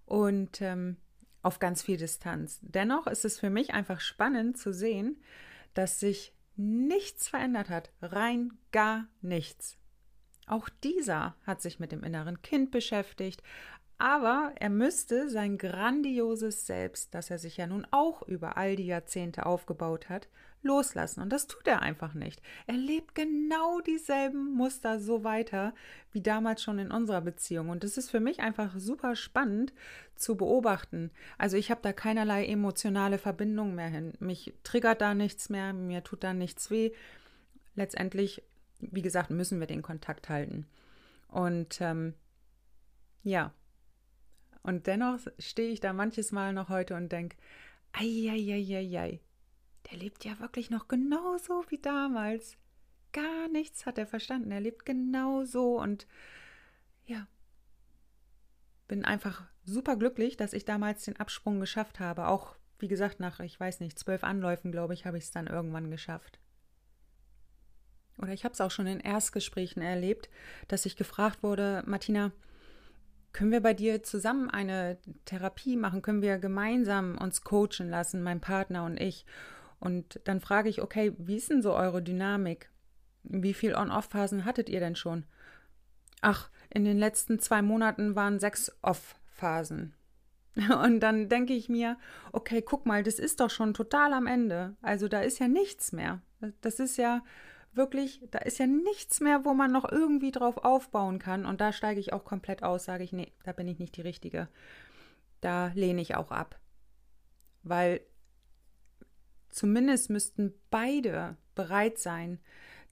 Und 0.06 0.60
ähm, 0.62 0.96
auf 1.42 1.58
ganz 1.58 1.82
viel 1.82 1.96
Distanz. 1.96 2.60
Dennoch 2.62 3.06
ist 3.06 3.24
es 3.24 3.38
für 3.38 3.50
mich 3.50 3.74
einfach 3.74 4.00
spannend 4.00 4.56
zu 4.56 4.72
sehen, 4.72 5.20
dass 5.74 6.00
sich 6.00 6.34
nichts 6.56 7.28
verändert 7.28 7.68
hat. 7.68 7.90
Rein 8.00 8.52
gar 8.70 9.06
nichts. 9.20 9.76
Auch 10.46 10.68
dieser 10.68 11.36
hat 11.46 11.62
sich 11.62 11.78
mit 11.78 11.92
dem 11.92 12.04
inneren 12.04 12.42
Kind 12.42 12.70
beschäftigt, 12.70 13.42
Aber 14.02 14.50
er 14.56 14.68
müsste 14.68 15.30
sein 15.30 15.58
grandioses 15.58 16.66
Selbst, 16.66 17.14
das 17.14 17.30
er 17.30 17.38
sich 17.38 17.58
ja 17.58 17.68
nun 17.68 17.86
auch 17.92 18.22
über 18.22 18.56
all 18.56 18.74
die 18.74 18.86
Jahrzehnte 18.86 19.46
aufgebaut 19.46 20.08
hat, 20.08 20.26
loslassen. 20.60 21.20
Und 21.20 21.30
das 21.30 21.46
tut 21.46 21.68
er 21.68 21.82
einfach 21.82 22.12
nicht. 22.12 22.42
Er 22.66 22.74
lebt 22.74 23.14
genau 23.14 23.80
dieselben 23.80 24.54
Muster 24.54 24.98
so 24.98 25.22
weiter 25.22 25.72
wie 26.10 26.20
damals 26.20 26.64
schon 26.64 26.80
in 26.80 26.90
unserer 26.90 27.20
Beziehung. 27.20 27.68
Und 27.68 27.84
das 27.84 27.96
ist 27.96 28.10
für 28.10 28.18
mich 28.18 28.40
einfach 28.40 28.76
super 28.76 29.14
spannend 29.14 29.72
zu 30.16 30.36
beobachten. 30.36 31.12
Also 31.38 31.56
ich 31.56 31.70
habe 31.70 31.80
da 31.80 31.92
keinerlei 31.92 32.44
emotionale 32.46 33.18
Verbindung 33.18 33.76
mehr 33.76 33.88
hin. 33.88 34.14
Mich 34.18 34.52
triggert 34.64 35.00
da 35.00 35.14
nichts 35.14 35.48
mehr, 35.48 35.72
mir 35.72 36.02
tut 36.02 36.24
da 36.24 36.34
nichts 36.34 36.72
weh. 36.72 36.90
Letztendlich, 37.76 38.42
wie 38.80 39.02
gesagt, 39.02 39.30
müssen 39.30 39.60
wir 39.60 39.68
den 39.68 39.82
Kontakt 39.82 40.28
halten. 40.28 40.66
Und 41.28 41.80
ähm, 41.80 42.14
ja. 43.22 43.52
Und 44.62 44.86
dennoch 44.86 45.18
stehe 45.38 45.70
ich 45.70 45.80
da 45.80 45.92
manches 45.92 46.32
Mal 46.32 46.52
noch 46.52 46.68
heute 46.68 46.94
und 46.94 47.10
denke, 47.10 47.36
ei, 47.92 48.30
ei, 48.30 48.54
ei, 48.54 48.76
ei, 48.76 48.98
ei 48.98 49.20
der 49.90 49.98
lebt 49.98 50.24
ja 50.24 50.38
wirklich 50.38 50.70
noch 50.70 50.88
genauso 50.88 51.64
wie 51.68 51.78
damals. 51.78 52.56
Gar 53.12 53.48
nichts 53.48 53.84
hat 53.84 53.98
er 53.98 54.06
verstanden. 54.06 54.50
Er 54.50 54.60
lebt 54.60 54.86
genau 54.86 55.44
so 55.44 55.80
und 55.80 56.06
ja, 57.04 57.26
bin 58.88 59.04
einfach 59.04 59.44
super 59.64 59.96
glücklich, 59.96 60.36
dass 60.36 60.52
ich 60.52 60.64
damals 60.64 61.04
den 61.04 61.18
Absprung 61.18 61.60
geschafft 61.60 62.00
habe. 62.00 62.28
Auch, 62.28 62.56
wie 62.78 62.88
gesagt, 62.88 63.20
nach, 63.20 63.40
ich 63.40 63.58
weiß 63.58 63.80
nicht, 63.80 63.98
zwölf 63.98 64.24
Anläufen, 64.24 64.72
glaube 64.72 64.94
ich, 64.94 65.04
habe 65.04 65.18
ich 65.18 65.24
es 65.24 65.30
dann 65.30 65.46
irgendwann 65.46 65.90
geschafft. 65.90 66.38
Oder 68.18 68.32
ich 68.32 68.44
habe 68.44 68.54
es 68.54 68.60
auch 68.60 68.70
schon 68.70 68.86
in 68.86 69.00
Erstgesprächen 69.00 69.82
erlebt, 69.82 70.30
dass 70.68 70.86
ich 70.86 70.96
gefragt 70.96 71.42
wurde, 71.42 71.82
Martina, 71.86 72.32
können 73.32 73.52
wir 73.52 73.60
bei 73.60 73.74
dir 73.74 74.02
zusammen 74.02 74.50
eine 74.50 74.98
Therapie 75.24 75.76
machen? 75.76 76.02
Können 76.02 76.22
wir 76.22 76.38
gemeinsam 76.38 77.16
uns 77.18 77.42
coachen 77.42 77.88
lassen, 77.88 78.22
mein 78.22 78.40
Partner 78.40 78.84
und 78.84 79.00
ich? 79.00 79.24
Und 79.80 80.20
dann 80.24 80.40
frage 80.40 80.68
ich, 80.68 80.82
okay, 80.82 81.12
wie 81.18 81.36
ist 81.36 81.50
denn 81.50 81.62
so 81.62 81.74
eure 81.74 82.02
Dynamik? 82.02 82.70
Wie 83.24 83.54
viel 83.54 83.74
On-Off-Phasen 83.74 84.44
hattet 84.44 84.68
ihr 84.68 84.80
denn 84.80 84.96
schon? 84.96 85.24
Ach, 86.20 86.50
in 86.70 86.84
den 86.84 86.98
letzten 86.98 87.38
zwei 87.38 87.62
Monaten 87.62 88.14
waren 88.14 88.38
sechs 88.38 88.70
Off-Phasen. 88.82 89.94
Und 90.84 91.00
dann 91.00 91.28
denke 91.28 91.54
ich 91.54 91.68
mir, 91.68 91.96
okay, 92.32 92.62
guck 92.62 92.86
mal, 92.86 93.02
das 93.02 93.18
ist 93.18 93.40
doch 93.40 93.50
schon 93.50 93.74
total 93.74 94.12
am 94.12 94.26
Ende. 94.26 94.76
Also 94.82 95.08
da 95.08 95.20
ist 95.22 95.38
ja 95.38 95.48
nichts 95.48 95.92
mehr. 95.92 96.20
Das 96.60 96.78
ist 96.78 96.96
ja 96.96 97.22
wirklich, 97.74 98.22
da 98.30 98.38
ist 98.38 98.58
ja 98.58 98.66
nichts 98.66 99.20
mehr, 99.20 99.44
wo 99.44 99.54
man 99.54 99.72
noch 99.72 99.90
irgendwie 99.90 100.30
drauf 100.30 100.58
aufbauen 100.58 101.18
kann. 101.18 101.46
Und 101.46 101.60
da 101.60 101.72
steige 101.72 102.00
ich 102.00 102.12
auch 102.12 102.24
komplett 102.24 102.62
aus, 102.62 102.84
sage 102.84 103.04
ich, 103.04 103.12
nee, 103.12 103.32
da 103.44 103.52
bin 103.52 103.68
ich 103.68 103.78
nicht 103.78 103.96
die 103.96 104.02
Richtige. 104.02 104.48
Da 105.40 105.72
lehne 105.74 106.00
ich 106.00 106.14
auch 106.14 106.30
ab. 106.30 106.58
Weil 107.62 108.00
zumindest 109.48 110.10
müssten 110.10 110.54
beide 110.70 111.36
bereit 111.54 111.98
sein, 111.98 112.40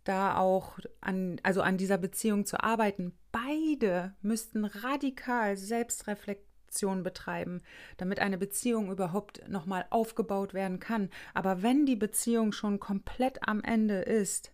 da 0.04 0.36
auch 0.36 0.78
an, 1.00 1.40
also 1.42 1.62
an 1.62 1.76
dieser 1.76 1.98
Beziehung 1.98 2.46
zu 2.46 2.62
arbeiten. 2.62 3.12
Beide 3.32 4.14
müssten 4.22 4.64
radikal 4.64 5.56
Selbstreflexion 5.56 7.02
betreiben, 7.02 7.62
damit 7.96 8.20
eine 8.20 8.38
Beziehung 8.38 8.90
überhaupt 8.90 9.46
nochmal 9.48 9.86
aufgebaut 9.90 10.54
werden 10.54 10.80
kann. 10.80 11.10
Aber 11.34 11.62
wenn 11.62 11.84
die 11.84 11.96
Beziehung 11.96 12.52
schon 12.52 12.80
komplett 12.80 13.46
am 13.46 13.62
Ende 13.62 14.00
ist, 14.00 14.52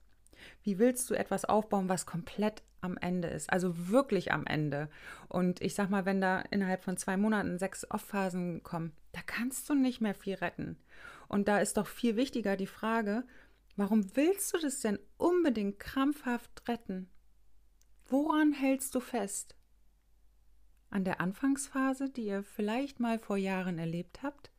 wie 0.62 0.78
willst 0.78 1.08
du 1.10 1.14
etwas 1.14 1.44
aufbauen, 1.44 1.88
was 1.88 2.06
komplett 2.06 2.62
am 2.80 2.96
Ende 2.96 3.28
ist? 3.28 3.50
Also 3.50 3.88
wirklich 3.88 4.32
am 4.32 4.46
Ende. 4.46 4.88
Und 5.28 5.60
ich 5.60 5.74
sag 5.74 5.90
mal, 5.90 6.04
wenn 6.04 6.20
da 6.20 6.40
innerhalb 6.50 6.84
von 6.84 6.96
zwei 6.96 7.16
Monaten 7.16 7.58
sechs 7.58 7.90
Off-Phasen 7.90 8.62
kommen, 8.62 8.92
da 9.12 9.20
kannst 9.24 9.68
du 9.68 9.74
nicht 9.74 10.00
mehr 10.00 10.14
viel 10.14 10.34
retten. 10.34 10.76
Und 11.28 11.48
da 11.48 11.58
ist 11.58 11.76
doch 11.76 11.86
viel 11.86 12.16
wichtiger 12.16 12.56
die 12.56 12.66
Frage, 12.66 13.24
warum 13.76 14.16
willst 14.16 14.54
du 14.54 14.58
das 14.58 14.80
denn 14.80 14.98
unbedingt 15.16 15.78
krampfhaft 15.78 16.68
retten? 16.68 17.08
Woran 18.06 18.52
hältst 18.52 18.94
du 18.94 19.00
fest? 19.00 19.56
An 20.90 21.04
der 21.04 21.20
Anfangsphase, 21.20 22.08
die 22.08 22.26
ihr 22.26 22.44
vielleicht 22.44 23.00
mal 23.00 23.18
vor 23.18 23.36
Jahren 23.36 23.78
erlebt 23.78 24.22
habt? 24.22 24.50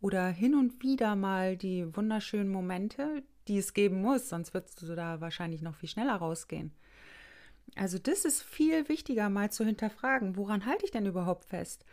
Oder 0.00 0.28
hin 0.28 0.54
und 0.54 0.82
wieder 0.82 1.16
mal 1.16 1.56
die 1.56 1.94
wunderschönen 1.96 2.50
Momente, 2.50 3.22
die 3.48 3.58
es 3.58 3.74
geben 3.74 4.00
muss, 4.00 4.28
sonst 4.28 4.54
würdest 4.54 4.80
du 4.82 4.94
da 4.94 5.20
wahrscheinlich 5.20 5.62
noch 5.62 5.74
viel 5.74 5.88
schneller 5.88 6.16
rausgehen. 6.16 6.72
Also 7.76 7.98
das 7.98 8.24
ist 8.24 8.42
viel 8.42 8.88
wichtiger 8.88 9.28
mal 9.28 9.50
zu 9.50 9.64
hinterfragen, 9.64 10.36
woran 10.36 10.66
halte 10.66 10.84
ich 10.84 10.90
denn 10.90 11.06
überhaupt 11.06 11.44
fest? 11.44 11.84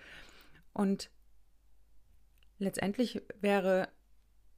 Und 0.74 1.10
letztendlich 2.60 3.22
wäre 3.40 3.90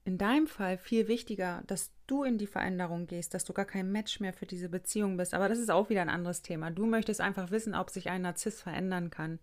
in 0.05 0.17
deinem 0.17 0.47
Fall 0.47 0.77
viel 0.77 1.07
wichtiger, 1.07 1.63
dass 1.67 1.91
du 2.07 2.23
in 2.23 2.37
die 2.37 2.47
Veränderung 2.47 3.05
gehst, 3.05 3.33
dass 3.33 3.45
du 3.45 3.53
gar 3.53 3.65
kein 3.65 3.91
Match 3.91 4.19
mehr 4.19 4.33
für 4.33 4.45
diese 4.45 4.69
Beziehung 4.69 5.17
bist. 5.17 5.33
Aber 5.33 5.49
das 5.49 5.59
ist 5.59 5.69
auch 5.69 5.89
wieder 5.89 6.01
ein 6.01 6.09
anderes 6.09 6.41
Thema. 6.41 6.71
Du 6.71 6.85
möchtest 6.85 7.21
einfach 7.21 7.51
wissen, 7.51 7.75
ob 7.75 7.89
sich 7.89 8.09
ein 8.09 8.23
Narzisst 8.23 8.63
verändern 8.63 9.11
kann. 9.11 9.39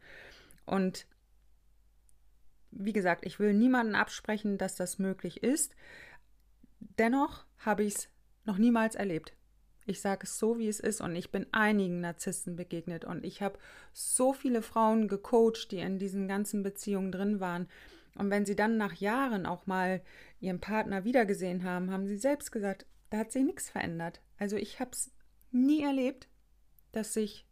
Und 0.64 1.06
wie 2.70 2.92
gesagt, 2.92 3.24
ich 3.24 3.38
will 3.38 3.54
niemanden 3.54 3.94
absprechen, 3.94 4.58
dass 4.58 4.74
das 4.74 4.98
möglich 4.98 5.42
ist. 5.42 5.76
Dennoch 6.98 7.44
habe 7.58 7.84
ich 7.84 7.94
es 7.94 8.08
noch 8.44 8.58
niemals 8.58 8.94
erlebt. 8.94 9.34
Ich 9.84 10.00
sage 10.00 10.24
es 10.24 10.38
so, 10.38 10.58
wie 10.58 10.68
es 10.68 10.80
ist 10.80 11.00
und 11.00 11.14
ich 11.14 11.30
bin 11.30 11.46
einigen 11.52 12.00
Narzissten 12.00 12.56
begegnet 12.56 13.04
und 13.04 13.24
ich 13.24 13.40
habe 13.40 13.58
so 13.92 14.32
viele 14.32 14.62
Frauen 14.62 15.06
gecoacht, 15.06 15.70
die 15.70 15.78
in 15.78 15.98
diesen 15.98 16.26
ganzen 16.26 16.64
Beziehungen 16.64 17.12
drin 17.12 17.38
waren. 17.38 17.68
Und 18.16 18.30
wenn 18.30 18.44
sie 18.46 18.56
dann 18.56 18.78
nach 18.78 18.94
Jahren 18.94 19.46
auch 19.46 19.66
mal 19.66 20.02
ihren 20.40 20.60
Partner 20.60 21.04
wiedergesehen 21.04 21.62
haben, 21.62 21.92
haben 21.92 22.06
sie 22.06 22.16
selbst 22.16 22.50
gesagt, 22.50 22.86
da 23.10 23.18
hat 23.18 23.30
sich 23.30 23.44
nichts 23.44 23.70
verändert. 23.70 24.20
Also 24.38 24.56
ich 24.56 24.80
habe 24.80 24.90
es 24.92 25.12
nie 25.52 25.82
erlebt, 25.82 26.28
dass 26.92 27.14
sich 27.14 27.46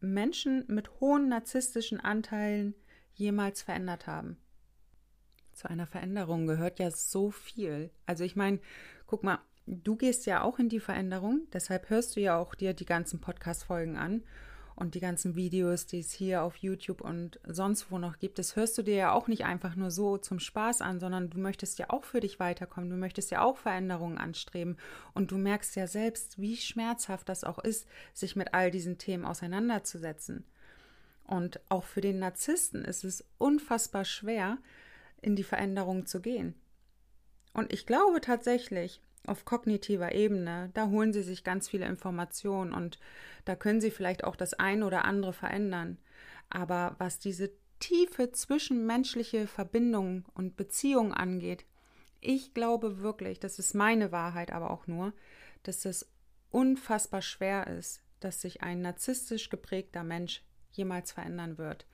Menschen 0.00 0.64
mit 0.68 1.00
hohen 1.00 1.28
narzisstischen 1.28 2.00
Anteilen 2.00 2.74
jemals 3.14 3.62
verändert 3.62 4.06
haben. 4.06 4.36
Zu 5.58 5.68
einer 5.68 5.88
Veränderung 5.88 6.46
gehört 6.46 6.78
ja 6.78 6.88
so 6.92 7.32
viel. 7.32 7.90
Also 8.06 8.22
ich 8.22 8.36
meine, 8.36 8.60
guck 9.08 9.24
mal, 9.24 9.40
du 9.66 9.96
gehst 9.96 10.24
ja 10.26 10.42
auch 10.42 10.60
in 10.60 10.68
die 10.68 10.78
Veränderung, 10.78 11.48
deshalb 11.52 11.90
hörst 11.90 12.14
du 12.14 12.20
ja 12.20 12.38
auch 12.38 12.54
dir 12.54 12.74
die 12.74 12.86
ganzen 12.86 13.20
Podcast-Folgen 13.20 13.96
an 13.96 14.22
und 14.76 14.94
die 14.94 15.00
ganzen 15.00 15.34
Videos, 15.34 15.86
die 15.86 15.98
es 15.98 16.12
hier 16.12 16.44
auf 16.44 16.54
YouTube 16.58 17.00
und 17.00 17.40
sonst 17.44 17.90
wo 17.90 17.98
noch 17.98 18.20
gibt, 18.20 18.38
das 18.38 18.54
hörst 18.54 18.78
du 18.78 18.82
dir 18.84 18.94
ja 18.94 19.12
auch 19.12 19.26
nicht 19.26 19.46
einfach 19.46 19.74
nur 19.74 19.90
so 19.90 20.16
zum 20.16 20.38
Spaß 20.38 20.80
an, 20.80 21.00
sondern 21.00 21.28
du 21.28 21.40
möchtest 21.40 21.80
ja 21.80 21.90
auch 21.90 22.04
für 22.04 22.20
dich 22.20 22.38
weiterkommen, 22.38 22.88
du 22.88 22.96
möchtest 22.96 23.32
ja 23.32 23.42
auch 23.42 23.58
Veränderungen 23.58 24.16
anstreben 24.16 24.76
und 25.12 25.32
du 25.32 25.38
merkst 25.38 25.74
ja 25.74 25.88
selbst, 25.88 26.40
wie 26.40 26.56
schmerzhaft 26.56 27.28
das 27.28 27.42
auch 27.42 27.58
ist, 27.58 27.88
sich 28.14 28.36
mit 28.36 28.54
all 28.54 28.70
diesen 28.70 28.96
Themen 28.96 29.24
auseinanderzusetzen. 29.24 30.44
Und 31.24 31.58
auch 31.68 31.82
für 31.82 32.00
den 32.00 32.20
Narzissten 32.20 32.84
ist 32.84 33.02
es 33.02 33.24
unfassbar 33.38 34.04
schwer, 34.04 34.58
in 35.20 35.36
die 35.36 35.44
Veränderung 35.44 36.06
zu 36.06 36.20
gehen. 36.20 36.54
Und 37.52 37.72
ich 37.72 37.86
glaube 37.86 38.20
tatsächlich, 38.20 39.02
auf 39.26 39.44
kognitiver 39.44 40.12
Ebene, 40.12 40.70
da 40.74 40.88
holen 40.88 41.12
sie 41.12 41.22
sich 41.22 41.44
ganz 41.44 41.68
viele 41.68 41.86
Informationen 41.86 42.72
und 42.72 42.98
da 43.44 43.56
können 43.56 43.80
sie 43.80 43.90
vielleicht 43.90 44.24
auch 44.24 44.36
das 44.36 44.54
ein 44.54 44.82
oder 44.82 45.04
andere 45.04 45.32
verändern. 45.32 45.98
Aber 46.50 46.96
was 46.98 47.18
diese 47.18 47.50
tiefe 47.78 48.32
zwischenmenschliche 48.32 49.46
Verbindung 49.46 50.24
und 50.34 50.56
Beziehung 50.56 51.12
angeht, 51.12 51.64
ich 52.20 52.54
glaube 52.54 53.00
wirklich, 53.00 53.38
das 53.38 53.58
ist 53.58 53.74
meine 53.74 54.12
Wahrheit 54.12 54.52
aber 54.52 54.70
auch 54.70 54.86
nur, 54.86 55.12
dass 55.62 55.84
es 55.84 56.10
unfassbar 56.50 57.22
schwer 57.22 57.66
ist, 57.66 58.02
dass 58.20 58.40
sich 58.40 58.62
ein 58.62 58.82
narzisstisch 58.82 59.50
geprägter 59.50 60.02
Mensch 60.02 60.42
jemals 60.72 61.12
verändern 61.12 61.58
wird. 61.58 61.86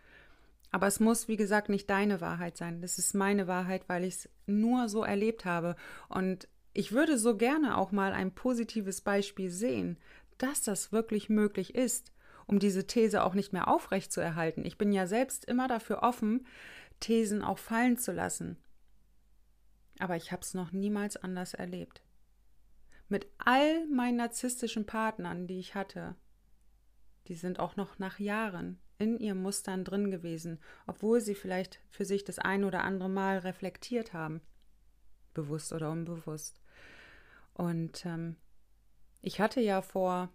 Aber 0.75 0.89
es 0.89 0.99
muss, 0.99 1.29
wie 1.29 1.37
gesagt, 1.37 1.69
nicht 1.69 1.89
deine 1.89 2.21
Wahrheit 2.21 2.57
sein. 2.57 2.81
Das 2.83 2.99
ist 2.99 3.15
meine 3.15 3.47
Wahrheit, 3.47 3.89
weil 3.89 4.03
ich 4.03 4.15
es 4.15 4.29
nur 4.47 4.89
so 4.89 5.05
erlebt 5.05 5.45
habe. 5.45 5.77
Und 6.09 6.49
ich 6.73 6.91
würde 6.91 7.17
so 7.17 7.37
gerne 7.37 7.79
auch 7.79 7.93
mal 7.93 8.13
ein 8.13 8.35
positives 8.35 9.01
Beispiel 9.01 9.53
sehen, 9.53 9.99
dass 10.37 10.63
das 10.63 10.91
wirklich 10.91 11.29
möglich 11.29 11.77
ist, 11.77 12.13
um 12.47 12.59
diese 12.59 12.89
These 12.89 13.23
auch 13.23 13.35
nicht 13.35 13.53
mehr 13.53 13.69
aufrecht 13.69 14.13
zu 14.13 14.21
erhalten. 14.21 14.65
Ich 14.65 14.77
bin 14.77 14.91
ja 14.91 15.07
selbst 15.07 15.45
immer 15.45 15.69
dafür 15.69 16.03
offen, 16.03 16.45
Thesen 16.99 17.45
auch 17.45 17.59
fallen 17.59 17.97
zu 17.97 18.11
lassen. 18.11 18.57
Aber 20.01 20.17
ich 20.17 20.33
habe 20.33 20.43
es 20.43 20.55
noch 20.55 20.73
niemals 20.73 21.17
anders 21.17 21.55
erlebt. 21.55 22.03
Mit 23.09 23.29
all 23.39 23.87
meinen 23.87 24.17
narzisstischen 24.17 24.87
Partnern, 24.87 25.47
die 25.47 25.61
ich 25.61 25.77
hatte, 25.77 26.17
die 27.29 27.37
sind 27.37 27.61
auch 27.61 27.77
noch 27.77 28.01
nach 28.01 28.19
Jahren 28.19 28.81
in 29.05 29.19
ihren 29.19 29.43
Mustern 29.43 29.85
drin 29.85 30.11
gewesen, 30.11 30.59
obwohl 30.87 31.21
sie 31.21 31.35
vielleicht 31.35 31.81
für 31.91 32.05
sich 32.05 32.25
das 32.25 32.39
ein 32.39 32.65
oder 32.65 32.83
andere 32.83 33.09
Mal 33.09 33.39
reflektiert 33.39 34.13
haben, 34.13 34.41
bewusst 35.35 35.73
oder 35.73 35.91
unbewusst. 35.91 36.61
Und 37.53 38.05
ähm, 38.07 38.37
ich 39.21 39.41
hatte 39.41 39.61
ja 39.61 39.83
vor, 39.83 40.31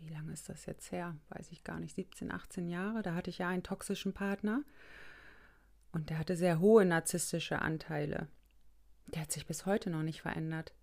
wie 0.00 0.08
lange 0.08 0.32
ist 0.32 0.48
das 0.48 0.66
jetzt 0.66 0.92
her? 0.92 1.16
Weiß 1.30 1.50
ich 1.50 1.64
gar 1.64 1.80
nicht. 1.80 1.94
17, 1.94 2.30
18 2.30 2.68
Jahre. 2.68 3.02
Da 3.02 3.14
hatte 3.14 3.30
ich 3.30 3.38
ja 3.38 3.48
einen 3.48 3.62
toxischen 3.62 4.12
Partner. 4.12 4.62
Und 5.92 6.10
der 6.10 6.18
hatte 6.18 6.36
sehr 6.36 6.60
hohe 6.60 6.84
narzisstische 6.84 7.60
Anteile. 7.60 8.28
Der 9.06 9.22
hat 9.22 9.32
sich 9.32 9.46
bis 9.46 9.66
heute 9.66 9.90
noch 9.90 10.02
nicht 10.02 10.22
verändert. 10.22 10.74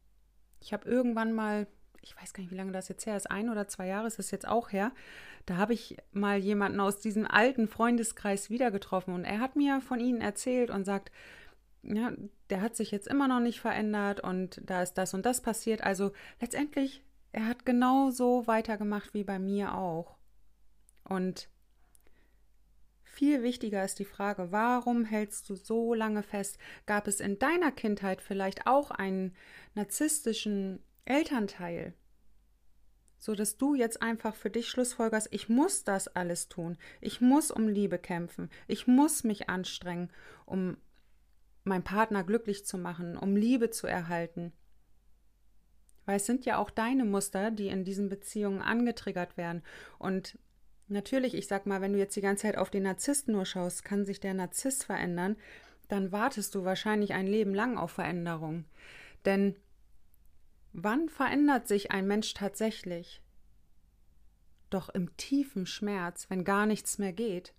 Ich 0.60 0.74
habe 0.74 0.89
irgendwann 0.89 1.34
mal, 1.34 1.67
ich 2.05 2.15
weiß 2.15 2.33
gar 2.33 2.41
nicht, 2.41 2.51
wie 2.51 2.55
lange 2.55 2.71
das 2.71 2.88
jetzt 2.88 3.05
her 3.05 3.17
ist, 3.17 3.29
ein 3.29 3.50
oder 3.50 3.67
zwei 3.67 3.88
Jahre 3.88 4.07
ist 4.07 4.19
es 4.19 4.31
jetzt 4.31 4.47
auch 4.47 4.71
her, 4.71 4.91
da 5.45 5.57
habe 5.57 5.74
ich 5.74 5.97
mal 6.12 6.38
jemanden 6.38 6.79
aus 6.79 7.00
diesem 7.00 7.25
alten 7.25 7.67
Freundeskreis 7.67 8.50
wieder 8.50 8.71
getroffen 8.71 9.13
und 9.13 9.25
er 9.25 9.39
hat 9.39 9.55
mir 9.55 9.81
von 9.81 10.00
ihnen 10.00 10.21
erzählt 10.21 10.69
und 10.69 10.85
sagt, 10.85 11.12
ja, 11.83 12.13
der 12.50 12.62
hat 12.62 12.75
sich 12.75 12.91
jetzt 12.91 13.07
immer 13.07 13.27
noch 13.27 13.39
nicht 13.39 13.59
verändert 13.59 14.19
und 14.19 14.62
da 14.63 14.81
ist 14.81 14.93
das 14.93 15.13
und 15.13 15.25
das 15.25 15.41
passiert. 15.41 15.83
Also 15.83 16.12
letztendlich, 16.39 17.03
er 17.31 17.47
hat 17.47 17.65
genauso 17.65 18.47
weitergemacht 18.47 19.13
wie 19.13 19.24
bei 19.24 19.38
mir 19.39 19.75
auch. 19.75 20.15
Und 21.03 21.47
viel 23.03 23.43
wichtiger 23.43 23.83
ist 23.85 24.00
die 24.00 24.05
Frage, 24.05 24.51
warum 24.51 25.05
hältst 25.05 25.50
du 25.50 25.55
so 25.55 25.93
lange 25.93 26.24
fest? 26.24 26.57
Gab 26.85 27.07
es 27.07 27.19
in 27.19 27.39
deiner 27.39 27.71
Kindheit 27.71 28.21
vielleicht 28.21 28.67
auch 28.67 28.91
einen 28.91 29.35
narzisstischen 29.75 30.83
Elternteil? 31.05 31.93
So 33.17 33.33
dass 33.33 33.57
du 33.57 33.74
jetzt 33.74 34.01
einfach 34.01 34.35
für 34.35 34.50
dich 34.50 34.67
schlussfolgerst, 34.69 35.29
ich 35.31 35.50
muss 35.50 35.83
das 35.83 36.07
alles 36.07 36.47
tun. 36.47 36.77
Ich 37.01 37.21
muss 37.21 37.50
um 37.50 37.67
Liebe 37.67 37.97
kämpfen. 37.97 38.50
Ich 38.67 38.88
muss 38.88 39.24
mich 39.24 39.50
anstrengen, 39.50 40.12
um 40.45 40.77
meinen 41.63 41.83
Partner 41.83 42.24
glücklich 42.24 42.65
zu 42.65 42.77
machen, 42.77 43.17
um 43.17 43.35
Liebe 43.35 43.71
zu 43.71 43.88
erhalten. 43.88 44.51
Weil 46.05 46.17
es 46.17 46.27
sind 46.27 46.45
ja 46.45 46.57
auch 46.57 46.69
deine 46.69 47.05
Muster, 47.05 47.50
die 47.50 47.69
in 47.69 47.83
diesen 47.83 48.09
Beziehungen 48.09 48.62
angetriggert 48.62 49.38
werden. 49.38 49.63
Und 49.97 50.38
Natürlich, 50.88 51.33
ich 51.33 51.47
sag 51.47 51.65
mal, 51.65 51.81
wenn 51.81 51.93
du 51.93 52.00
jetzt 52.00 52.15
die 52.15 52.21
ganze 52.21 52.43
Zeit 52.43 52.57
auf 52.57 52.69
den 52.69 52.83
Narzissten 52.83 53.33
nur 53.33 53.45
schaust, 53.45 53.83
kann 53.83 54.05
sich 54.05 54.19
der 54.19 54.35
Narzisst 54.35 54.83
verändern, 54.83 55.35
dann 55.88 56.12
wartest 56.12 56.53
du 56.53 56.63
wahrscheinlich 56.63 57.13
ein 57.13 57.27
Leben 57.27 57.55
lang 57.55 57.77
auf 57.77 57.91
Veränderung. 57.91 58.65
Denn 59.25 59.55
wann 60.75 61.10
verändert 61.10 61.67
sich 61.67 61.91
ein 61.91 62.05
Mensch 62.05 62.34
tatsächlich? 62.34 63.22
Doch 64.70 64.89
im 64.89 65.15
tiefen 65.15 65.65
Schmerz, 65.65 66.29
wenn 66.29 66.44
gar 66.44 66.65
nichts 66.65 66.98
mehr 66.98 67.13
geht. 67.13 67.53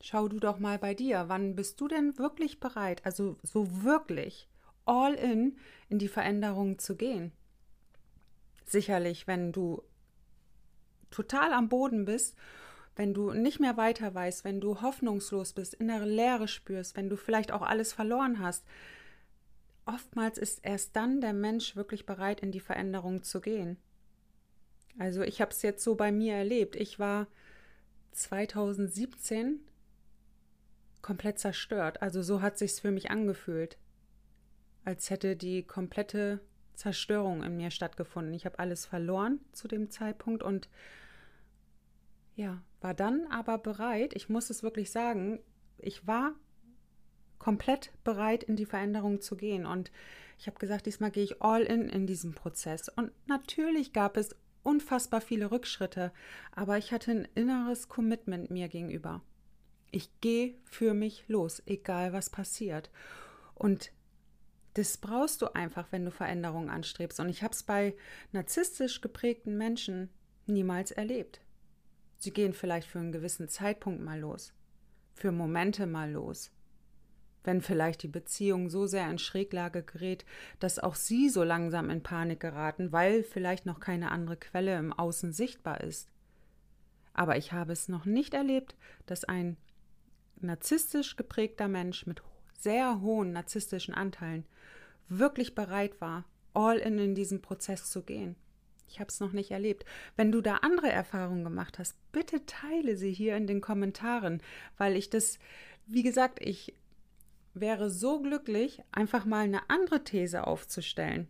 Schau 0.00 0.28
du 0.28 0.38
doch 0.38 0.60
mal 0.60 0.78
bei 0.78 0.94
dir, 0.94 1.24
wann 1.28 1.56
bist 1.56 1.80
du 1.80 1.88
denn 1.88 2.16
wirklich 2.18 2.60
bereit, 2.60 3.04
also 3.04 3.36
so 3.42 3.82
wirklich, 3.82 4.48
all 4.84 5.14
in, 5.14 5.58
in 5.88 5.98
die 5.98 6.08
Veränderung 6.08 6.78
zu 6.78 6.96
gehen? 6.96 7.32
Sicherlich, 8.64 9.26
wenn 9.26 9.50
du 9.50 9.82
total 11.10 11.52
am 11.52 11.68
Boden 11.68 12.04
bist, 12.04 12.36
wenn 12.94 13.14
du 13.14 13.32
nicht 13.32 13.58
mehr 13.58 13.76
weiter 13.76 14.14
weißt, 14.14 14.44
wenn 14.44 14.60
du 14.60 14.80
hoffnungslos 14.80 15.54
bist, 15.54 15.74
innere 15.74 16.04
Leere 16.04 16.46
spürst, 16.46 16.96
wenn 16.96 17.08
du 17.08 17.16
vielleicht 17.16 17.50
auch 17.50 17.62
alles 17.62 17.92
verloren 17.92 18.38
hast, 18.38 18.64
oftmals 19.88 20.38
ist 20.38 20.60
erst 20.62 20.94
dann 20.94 21.20
der 21.20 21.32
Mensch 21.32 21.74
wirklich 21.74 22.06
bereit, 22.06 22.40
in 22.40 22.52
die 22.52 22.60
Veränderung 22.60 23.22
zu 23.22 23.40
gehen. 23.40 23.78
Also 24.98 25.22
ich 25.22 25.40
habe 25.40 25.50
es 25.50 25.62
jetzt 25.62 25.82
so 25.82 25.94
bei 25.94 26.12
mir 26.12 26.34
erlebt. 26.34 26.76
Ich 26.76 26.98
war 26.98 27.26
2017 28.12 29.60
komplett 31.00 31.38
zerstört. 31.38 32.02
Also 32.02 32.22
so 32.22 32.42
hat 32.42 32.58
sich's 32.58 32.80
für 32.80 32.90
mich 32.90 33.10
angefühlt, 33.10 33.78
als 34.84 35.10
hätte 35.10 35.36
die 35.36 35.62
komplette 35.62 36.40
Zerstörung 36.74 37.42
in 37.42 37.56
mir 37.56 37.70
stattgefunden. 37.70 38.34
Ich 38.34 38.44
habe 38.44 38.58
alles 38.58 38.86
verloren 38.86 39.40
zu 39.52 39.68
dem 39.68 39.90
Zeitpunkt 39.90 40.42
und 40.42 40.68
ja, 42.36 42.62
war 42.80 42.94
dann 42.94 43.26
aber 43.30 43.58
bereit, 43.58 44.14
ich 44.14 44.28
muss 44.28 44.50
es 44.50 44.62
wirklich 44.62 44.92
sagen, 44.92 45.40
ich 45.78 46.06
war 46.06 46.34
komplett 47.38 47.92
bereit, 48.04 48.42
in 48.42 48.56
die 48.56 48.66
Veränderung 48.66 49.20
zu 49.20 49.36
gehen. 49.36 49.66
Und 49.66 49.90
ich 50.38 50.46
habe 50.46 50.58
gesagt, 50.58 50.86
diesmal 50.86 51.10
gehe 51.10 51.24
ich 51.24 51.42
all 51.42 51.62
in 51.62 51.88
in 51.88 52.06
diesem 52.06 52.32
Prozess. 52.32 52.88
Und 52.88 53.12
natürlich 53.26 53.92
gab 53.92 54.16
es 54.16 54.36
unfassbar 54.62 55.20
viele 55.20 55.50
Rückschritte, 55.50 56.12
aber 56.52 56.78
ich 56.78 56.92
hatte 56.92 57.10
ein 57.10 57.28
inneres 57.34 57.88
Commitment 57.88 58.50
mir 58.50 58.68
gegenüber. 58.68 59.22
Ich 59.90 60.10
gehe 60.20 60.54
für 60.64 60.94
mich 60.94 61.24
los, 61.28 61.62
egal 61.66 62.12
was 62.12 62.28
passiert. 62.28 62.90
Und 63.54 63.90
das 64.74 64.98
brauchst 64.98 65.42
du 65.42 65.54
einfach, 65.54 65.90
wenn 65.90 66.04
du 66.04 66.10
Veränderungen 66.10 66.70
anstrebst. 66.70 67.18
Und 67.18 67.28
ich 67.30 67.42
habe 67.42 67.54
es 67.54 67.62
bei 67.62 67.96
narzisstisch 68.32 69.00
geprägten 69.00 69.56
Menschen 69.56 70.10
niemals 70.46 70.90
erlebt. 70.90 71.40
Sie 72.18 72.32
gehen 72.32 72.52
vielleicht 72.52 72.88
für 72.88 72.98
einen 72.98 73.12
gewissen 73.12 73.48
Zeitpunkt 73.48 74.02
mal 74.02 74.20
los, 74.20 74.52
für 75.14 75.32
Momente 75.32 75.86
mal 75.86 76.10
los. 76.10 76.50
Wenn 77.44 77.60
vielleicht 77.60 78.02
die 78.02 78.08
Beziehung 78.08 78.68
so 78.68 78.86
sehr 78.86 79.10
in 79.10 79.18
Schräglage 79.18 79.82
gerät, 79.82 80.24
dass 80.58 80.78
auch 80.78 80.94
sie 80.94 81.28
so 81.28 81.44
langsam 81.44 81.90
in 81.90 82.02
Panik 82.02 82.40
geraten, 82.40 82.92
weil 82.92 83.22
vielleicht 83.22 83.64
noch 83.64 83.80
keine 83.80 84.10
andere 84.10 84.36
Quelle 84.36 84.76
im 84.78 84.92
Außen 84.92 85.32
sichtbar 85.32 85.80
ist. 85.82 86.08
Aber 87.14 87.36
ich 87.36 87.52
habe 87.52 87.72
es 87.72 87.88
noch 87.88 88.04
nicht 88.04 88.34
erlebt, 88.34 88.76
dass 89.06 89.24
ein 89.24 89.56
narzisstisch 90.40 91.16
geprägter 91.16 91.68
Mensch 91.68 92.06
mit 92.06 92.22
sehr 92.58 93.00
hohen 93.00 93.32
narzisstischen 93.32 93.94
Anteilen 93.94 94.44
wirklich 95.08 95.54
bereit 95.54 96.00
war, 96.00 96.24
all 96.54 96.78
in 96.78 96.98
in 96.98 97.14
diesen 97.14 97.40
Prozess 97.40 97.90
zu 97.90 98.02
gehen. 98.02 98.36
Ich 98.88 99.00
habe 99.00 99.08
es 99.08 99.20
noch 99.20 99.32
nicht 99.32 99.50
erlebt. 99.50 99.84
Wenn 100.16 100.32
du 100.32 100.40
da 100.40 100.56
andere 100.56 100.90
Erfahrungen 100.90 101.44
gemacht 101.44 101.78
hast, 101.78 101.96
bitte 102.12 102.44
teile 102.46 102.96
sie 102.96 103.12
hier 103.12 103.36
in 103.36 103.46
den 103.46 103.60
Kommentaren, 103.60 104.42
weil 104.76 104.96
ich 104.96 105.10
das, 105.10 105.38
wie 105.86 106.02
gesagt, 106.02 106.40
ich 106.40 106.74
wäre 107.60 107.90
so 107.90 108.20
glücklich, 108.20 108.82
einfach 108.92 109.24
mal 109.24 109.44
eine 109.44 109.68
andere 109.68 110.04
These 110.04 110.46
aufzustellen. 110.46 111.28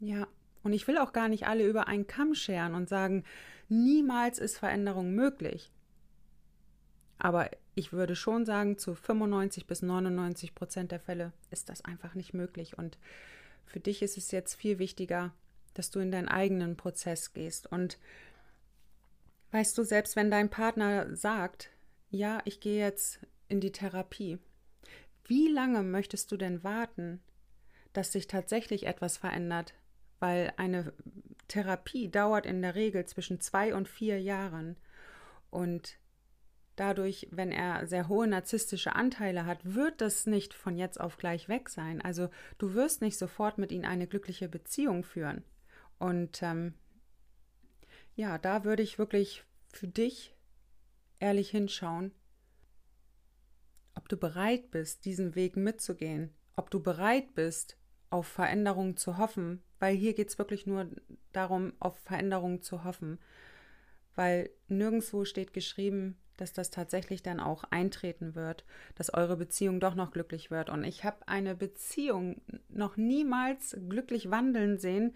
Ja, 0.00 0.26
und 0.62 0.72
ich 0.72 0.86
will 0.86 0.98
auch 0.98 1.12
gar 1.12 1.28
nicht 1.28 1.46
alle 1.46 1.66
über 1.66 1.88
einen 1.88 2.06
Kamm 2.06 2.34
scheren 2.34 2.74
und 2.74 2.88
sagen, 2.88 3.24
niemals 3.68 4.38
ist 4.38 4.58
Veränderung 4.58 5.14
möglich. 5.14 5.72
Aber 7.18 7.50
ich 7.74 7.92
würde 7.92 8.16
schon 8.16 8.44
sagen, 8.44 8.78
zu 8.78 8.94
95 8.94 9.66
bis 9.66 9.82
99 9.82 10.54
Prozent 10.54 10.92
der 10.92 11.00
Fälle 11.00 11.32
ist 11.50 11.68
das 11.68 11.84
einfach 11.84 12.14
nicht 12.14 12.34
möglich. 12.34 12.76
Und 12.78 12.98
für 13.64 13.80
dich 13.80 14.02
ist 14.02 14.18
es 14.18 14.30
jetzt 14.30 14.54
viel 14.54 14.78
wichtiger, 14.78 15.32
dass 15.74 15.90
du 15.90 16.00
in 16.00 16.10
deinen 16.10 16.28
eigenen 16.28 16.76
Prozess 16.76 17.32
gehst. 17.32 17.70
Und 17.70 17.98
weißt 19.52 19.76
du, 19.78 19.84
selbst 19.84 20.16
wenn 20.16 20.30
dein 20.30 20.50
Partner 20.50 21.14
sagt, 21.14 21.70
ja, 22.10 22.40
ich 22.44 22.60
gehe 22.60 22.78
jetzt 22.84 23.20
in 23.48 23.60
die 23.60 23.72
Therapie, 23.72 24.38
wie 25.24 25.48
lange 25.48 25.82
möchtest 25.82 26.32
du 26.32 26.36
denn 26.36 26.64
warten, 26.64 27.22
dass 27.92 28.12
sich 28.12 28.26
tatsächlich 28.26 28.86
etwas 28.86 29.16
verändert? 29.16 29.74
Weil 30.18 30.52
eine 30.56 30.92
Therapie 31.48 32.10
dauert 32.10 32.46
in 32.46 32.62
der 32.62 32.74
Regel 32.74 33.04
zwischen 33.06 33.40
zwei 33.40 33.74
und 33.74 33.88
vier 33.88 34.20
Jahren. 34.20 34.76
Und 35.50 35.98
dadurch, 36.76 37.28
wenn 37.30 37.52
er 37.52 37.86
sehr 37.86 38.08
hohe 38.08 38.26
narzisstische 38.26 38.94
Anteile 38.94 39.46
hat, 39.46 39.58
wird 39.62 40.00
das 40.00 40.26
nicht 40.26 40.54
von 40.54 40.76
jetzt 40.76 41.00
auf 41.00 41.18
gleich 41.18 41.48
weg 41.48 41.68
sein. 41.68 42.00
Also 42.00 42.30
du 42.58 42.74
wirst 42.74 43.02
nicht 43.02 43.18
sofort 43.18 43.58
mit 43.58 43.72
ihm 43.72 43.84
eine 43.84 44.06
glückliche 44.06 44.48
Beziehung 44.48 45.04
führen. 45.04 45.44
Und 45.98 46.42
ähm, 46.42 46.74
ja, 48.14 48.38
da 48.38 48.64
würde 48.64 48.82
ich 48.82 48.98
wirklich 48.98 49.44
für 49.72 49.88
dich 49.88 50.34
ehrlich 51.18 51.50
hinschauen, 51.50 52.12
du 54.12 54.16
bereit 54.16 54.70
bist, 54.70 55.04
diesen 55.04 55.34
Weg 55.34 55.56
mitzugehen, 55.56 56.30
ob 56.54 56.70
du 56.70 56.80
bereit 56.80 57.34
bist, 57.34 57.78
auf 58.10 58.26
Veränderungen 58.26 58.96
zu 58.98 59.16
hoffen, 59.16 59.62
weil 59.78 59.96
hier 59.96 60.12
geht 60.12 60.28
es 60.28 60.38
wirklich 60.38 60.66
nur 60.66 60.88
darum, 61.32 61.72
auf 61.80 61.98
Veränderungen 61.98 62.60
zu 62.60 62.84
hoffen, 62.84 63.18
weil 64.14 64.50
nirgendwo 64.68 65.24
steht 65.24 65.54
geschrieben, 65.54 66.18
dass 66.36 66.52
das 66.52 66.70
tatsächlich 66.70 67.22
dann 67.22 67.40
auch 67.40 67.64
eintreten 67.64 68.34
wird, 68.34 68.64
dass 68.96 69.14
eure 69.14 69.36
Beziehung 69.36 69.80
doch 69.80 69.94
noch 69.94 70.12
glücklich 70.12 70.50
wird. 70.50 70.68
Und 70.68 70.84
ich 70.84 71.04
habe 71.04 71.26
eine 71.26 71.54
Beziehung 71.54 72.42
noch 72.68 72.96
niemals 72.96 73.76
glücklich 73.88 74.30
wandeln 74.30 74.78
sehen, 74.78 75.14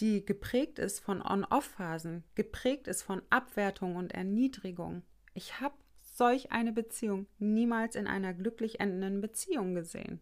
die 0.00 0.26
geprägt 0.26 0.78
ist 0.78 1.00
von 1.00 1.22
On-Off-Phasen, 1.22 2.24
geprägt 2.34 2.86
ist 2.86 3.02
von 3.02 3.22
Abwertung 3.30 3.96
und 3.96 4.12
Erniedrigung. 4.12 5.02
Ich 5.32 5.60
habe 5.60 5.74
solch 6.16 6.50
eine 6.50 6.72
Beziehung 6.72 7.26
niemals 7.38 7.94
in 7.94 8.06
einer 8.06 8.32
glücklich 8.32 8.80
endenden 8.80 9.20
Beziehung 9.20 9.74
gesehen. 9.74 10.20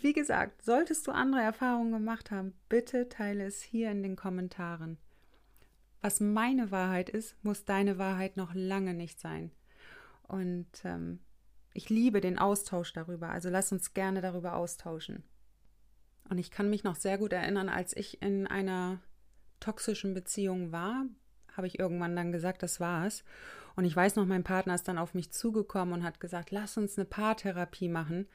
Wie 0.00 0.12
gesagt, 0.12 0.62
solltest 0.62 1.06
du 1.06 1.10
andere 1.10 1.42
Erfahrungen 1.42 1.92
gemacht 1.92 2.30
haben, 2.30 2.54
bitte 2.68 3.08
teile 3.08 3.44
es 3.44 3.60
hier 3.62 3.90
in 3.90 4.02
den 4.02 4.16
Kommentaren. 4.16 4.96
Was 6.00 6.20
meine 6.20 6.70
Wahrheit 6.70 7.10
ist, 7.10 7.36
muss 7.42 7.64
deine 7.64 7.98
Wahrheit 7.98 8.36
noch 8.36 8.54
lange 8.54 8.94
nicht 8.94 9.20
sein. 9.20 9.50
Und 10.22 10.68
ähm, 10.84 11.18
ich 11.74 11.90
liebe 11.90 12.20
den 12.20 12.38
Austausch 12.38 12.92
darüber, 12.92 13.30
also 13.30 13.48
lass 13.48 13.72
uns 13.72 13.94
gerne 13.94 14.20
darüber 14.20 14.54
austauschen. 14.54 15.24
Und 16.28 16.38
ich 16.38 16.50
kann 16.50 16.70
mich 16.70 16.84
noch 16.84 16.96
sehr 16.96 17.18
gut 17.18 17.32
erinnern, 17.32 17.68
als 17.68 17.96
ich 17.96 18.22
in 18.22 18.46
einer 18.46 19.00
toxischen 19.60 20.14
Beziehung 20.14 20.72
war, 20.72 21.06
habe 21.56 21.66
ich 21.66 21.78
irgendwann 21.78 22.14
dann 22.14 22.30
gesagt, 22.30 22.62
das 22.62 22.78
war's. 22.78 23.24
Und 23.78 23.84
ich 23.84 23.94
weiß 23.94 24.16
noch, 24.16 24.26
mein 24.26 24.42
Partner 24.42 24.74
ist 24.74 24.88
dann 24.88 24.98
auf 24.98 25.14
mich 25.14 25.30
zugekommen 25.30 25.94
und 25.94 26.02
hat 26.02 26.18
gesagt, 26.18 26.50
lass 26.50 26.76
uns 26.76 26.98
eine 26.98 27.04
Paartherapie 27.04 27.88
machen. 27.88 28.26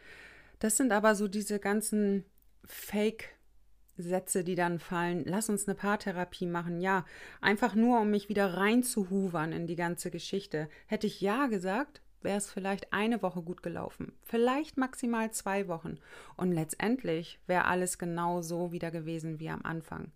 Das 0.60 0.78
sind 0.78 0.94
aber 0.94 1.16
so 1.16 1.28
diese 1.28 1.60
ganzen 1.60 2.24
Fake-Sätze, 2.64 4.46
die 4.46 4.56
dann 4.56 4.80
fallen. 4.80 5.26
Lass 5.26 5.50
uns 5.50 5.68
eine 5.68 5.76
Paartherapie 5.76 6.46
machen. 6.46 6.80
Ja, 6.80 7.06
einfach 7.42 7.76
nur, 7.76 8.00
um 8.00 8.10
mich 8.10 8.30
wieder 8.30 8.54
reinzuhuvern 8.54 9.52
in 9.52 9.68
die 9.68 9.76
ganze 9.76 10.12
Geschichte. 10.12 10.70
Hätte 10.88 11.08
ich 11.08 11.20
ja 11.20 11.48
gesagt, 11.48 12.00
wäre 12.22 12.38
es 12.38 12.50
vielleicht 12.50 12.94
eine 12.94 13.22
Woche 13.22 13.42
gut 13.42 13.62
gelaufen, 13.64 14.14
vielleicht 14.24 14.78
maximal 14.78 15.32
zwei 15.32 15.68
Wochen. 15.68 15.98
Und 16.38 16.54
letztendlich 16.54 17.38
wäre 17.48 17.66
alles 17.66 17.98
genau 17.98 18.42
so 18.42 18.72
wieder 18.72 18.92
gewesen 18.92 19.42
wie 19.42 19.50
am 19.50 19.64
Anfang. 19.64 20.14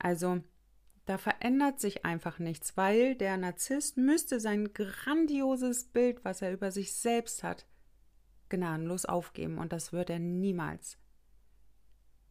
Also 0.00 0.40
da 1.08 1.16
verändert 1.16 1.80
sich 1.80 2.04
einfach 2.04 2.38
nichts, 2.38 2.76
weil 2.76 3.14
der 3.14 3.38
Narzisst 3.38 3.96
müsste 3.96 4.40
sein 4.40 4.74
grandioses 4.74 5.84
Bild, 5.84 6.22
was 6.22 6.42
er 6.42 6.52
über 6.52 6.70
sich 6.70 6.92
selbst 6.92 7.42
hat, 7.42 7.64
gnadenlos 8.50 9.06
aufgeben 9.06 9.56
und 9.56 9.72
das 9.72 9.90
wird 9.90 10.10
er 10.10 10.18
niemals. 10.18 10.98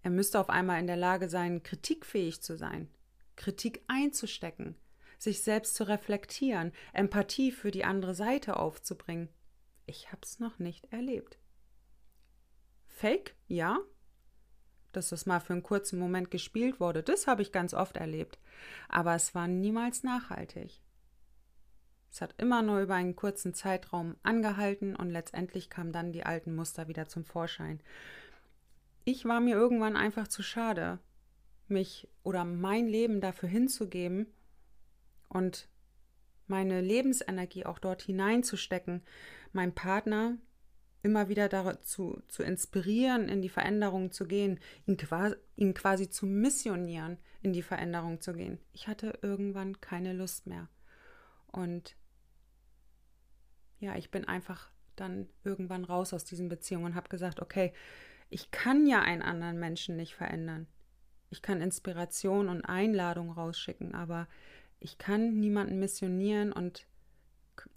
Er 0.03 0.11
müsste 0.11 0.39
auf 0.39 0.51
einmal 0.51 0.79
in 0.79 0.85
der 0.85 0.95
Lage 0.95 1.27
sein, 1.27 1.63
kritikfähig 1.63 2.43
zu 2.43 2.55
sein, 2.55 2.87
Kritik 3.35 3.83
einzustecken, 3.87 4.75
sich 5.17 5.41
selbst 5.41 5.73
zu 5.73 5.87
reflektieren, 5.87 6.71
Empathie 6.93 7.51
für 7.51 7.71
die 7.71 7.83
andere 7.83 8.13
Seite 8.13 8.57
aufzubringen. 8.57 9.29
Ich 9.87 10.11
hab's 10.11 10.39
noch 10.39 10.59
nicht 10.59 10.93
erlebt. 10.93 11.39
Fake? 12.85 13.35
Ja. 13.47 13.79
Dass 14.91 15.09
das 15.09 15.25
mal 15.25 15.39
für 15.39 15.53
einen 15.53 15.63
kurzen 15.63 15.99
Moment 15.99 16.31
gespielt 16.31 16.79
wurde, 16.79 17.03
das 17.03 17.27
habe 17.27 17.41
ich 17.41 17.51
ganz 17.51 17.73
oft 17.73 17.97
erlebt. 17.97 18.39
Aber 18.89 19.15
es 19.15 19.35
war 19.35 19.47
niemals 19.47 20.03
nachhaltig. 20.03 20.81
Es 22.11 22.21
hat 22.21 22.33
immer 22.37 22.61
nur 22.61 22.79
über 22.79 22.95
einen 22.95 23.15
kurzen 23.15 23.53
Zeitraum 23.53 24.15
angehalten 24.23 24.95
und 24.95 25.09
letztendlich 25.09 25.69
kamen 25.69 25.91
dann 25.91 26.13
die 26.13 26.25
alten 26.25 26.55
Muster 26.55 26.87
wieder 26.87 27.07
zum 27.07 27.25
Vorschein. 27.25 27.81
Ich 29.03 29.25
war 29.25 29.39
mir 29.39 29.55
irgendwann 29.55 29.95
einfach 29.95 30.27
zu 30.27 30.41
schade, 30.41 30.99
mich 31.67 32.07
oder 32.23 32.45
mein 32.45 32.87
Leben 32.87 33.21
dafür 33.21 33.49
hinzugeben, 33.49 34.27
und 35.29 35.67
meine 36.47 36.81
Lebensenergie 36.81 37.65
auch 37.65 37.79
dort 37.79 38.01
hineinzustecken, 38.01 39.01
meinen 39.51 39.75
Partner 39.75 40.37
immer 41.07 41.29
wieder 41.29 41.47
dazu 41.47 42.21
zu 42.27 42.43
inspirieren, 42.43 43.29
in 43.29 43.41
die 43.41 43.47
Veränderung 43.47 44.11
zu 44.11 44.27
gehen, 44.27 44.59
ihn 44.85 44.97
quasi, 44.97 45.35
ihn 45.55 45.73
quasi 45.73 46.09
zu 46.09 46.25
missionieren, 46.25 47.17
in 47.41 47.53
die 47.53 47.61
Veränderung 47.61 48.19
zu 48.19 48.33
gehen. 48.33 48.59
Ich 48.73 48.89
hatte 48.89 49.17
irgendwann 49.21 49.79
keine 49.79 50.11
Lust 50.11 50.47
mehr. 50.47 50.67
Und 51.47 51.95
ja, 53.79 53.95
ich 53.95 54.11
bin 54.11 54.27
einfach 54.27 54.69
dann 54.97 55.29
irgendwann 55.45 55.85
raus 55.85 56.11
aus 56.11 56.25
diesen 56.25 56.49
Beziehungen 56.49 56.87
und 56.87 56.95
habe 56.95 57.07
gesagt, 57.07 57.41
okay, 57.41 57.71
ich 58.29 58.51
kann 58.51 58.85
ja 58.85 59.01
einen 59.01 59.21
anderen 59.21 59.57
Menschen 59.57 59.95
nicht 59.95 60.13
verändern. 60.13 60.67
Ich 61.29 61.41
kann 61.41 61.61
Inspiration 61.61 62.49
und 62.49 62.65
Einladung 62.65 63.31
rausschicken, 63.31 63.95
aber 63.95 64.27
ich 64.81 64.97
kann 64.97 65.39
niemanden 65.39 65.79
missionieren 65.79 66.51
und 66.51 66.85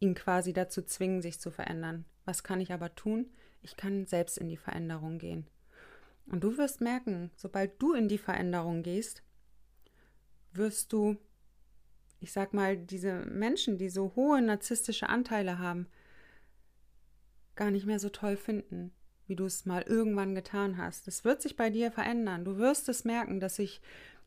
ihn 0.01 0.15
quasi 0.17 0.53
dazu 0.53 0.83
zwingen, 0.83 1.23
sich 1.23 1.39
zu 1.39 1.53
verändern. 1.53 2.07
Was 2.25 2.43
kann 2.43 2.61
ich 2.61 2.73
aber 2.73 2.95
tun? 2.95 3.31
Ich 3.63 3.77
kann 3.77 4.07
selbst 4.07 4.39
in 4.39 4.49
die 4.49 4.57
Veränderung 4.57 5.19
gehen. 5.19 5.47
Und 6.27 6.45
du 6.45 6.57
wirst 6.57 6.81
merken, 6.81 7.31
sobald 7.35 7.81
du 7.83 7.93
in 7.93 8.09
die 8.09 8.19
Veränderung 8.19 8.83
gehst, 8.83 9.23
wirst 10.53 10.93
du, 10.93 11.17
ich 12.21 12.33
sag 12.33 12.55
mal, 12.55 12.77
diese 12.77 13.25
Menschen, 13.27 13.79
die 13.79 13.89
so 13.89 14.13
hohe 14.15 14.41
narzisstische 14.41 15.09
Anteile 15.09 15.59
haben, 15.59 15.87
gar 17.57 17.71
nicht 17.71 17.87
mehr 17.87 17.99
so 17.99 18.09
toll 18.09 18.37
finden, 18.37 18.93
wie 19.27 19.37
du 19.37 19.45
es 19.45 19.67
mal 19.67 19.83
irgendwann 19.83 20.35
getan 20.35 20.77
hast. 20.77 21.09
Es 21.09 21.25
wird 21.25 21.43
sich 21.43 21.57
bei 21.57 21.69
dir 21.69 21.91
verändern. 21.91 22.45
Du 22.45 22.59
wirst 22.59 22.89
es 22.89 23.05
merken, 23.05 23.41
dass 23.41 23.57
sich 23.57 23.81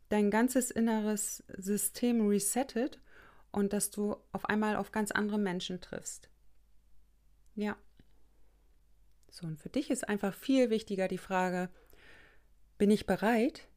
dein 0.10 0.30
ganzes 0.30 0.72
inneres 0.72 1.44
System 1.58 2.28
resettet 2.28 3.00
und 3.52 3.74
dass 3.74 3.92
du 3.92 4.18
auf 4.32 4.46
einmal 4.46 4.76
auf 4.76 4.92
ganz 4.92 5.12
andere 5.12 5.40
Menschen 5.40 5.82
triffst. 5.82 6.30
Ja. 7.56 7.78
So, 9.30 9.48
und 9.48 9.60
für 9.60 9.70
dich 9.70 9.90
ist 9.90 10.08
einfach 10.08 10.34
viel 10.34 10.70
wichtiger 10.70 11.08
die 11.08 11.18
Frage, 11.18 11.70
bin 12.78 12.92
ich 12.92 13.06
bereit, 13.06 13.68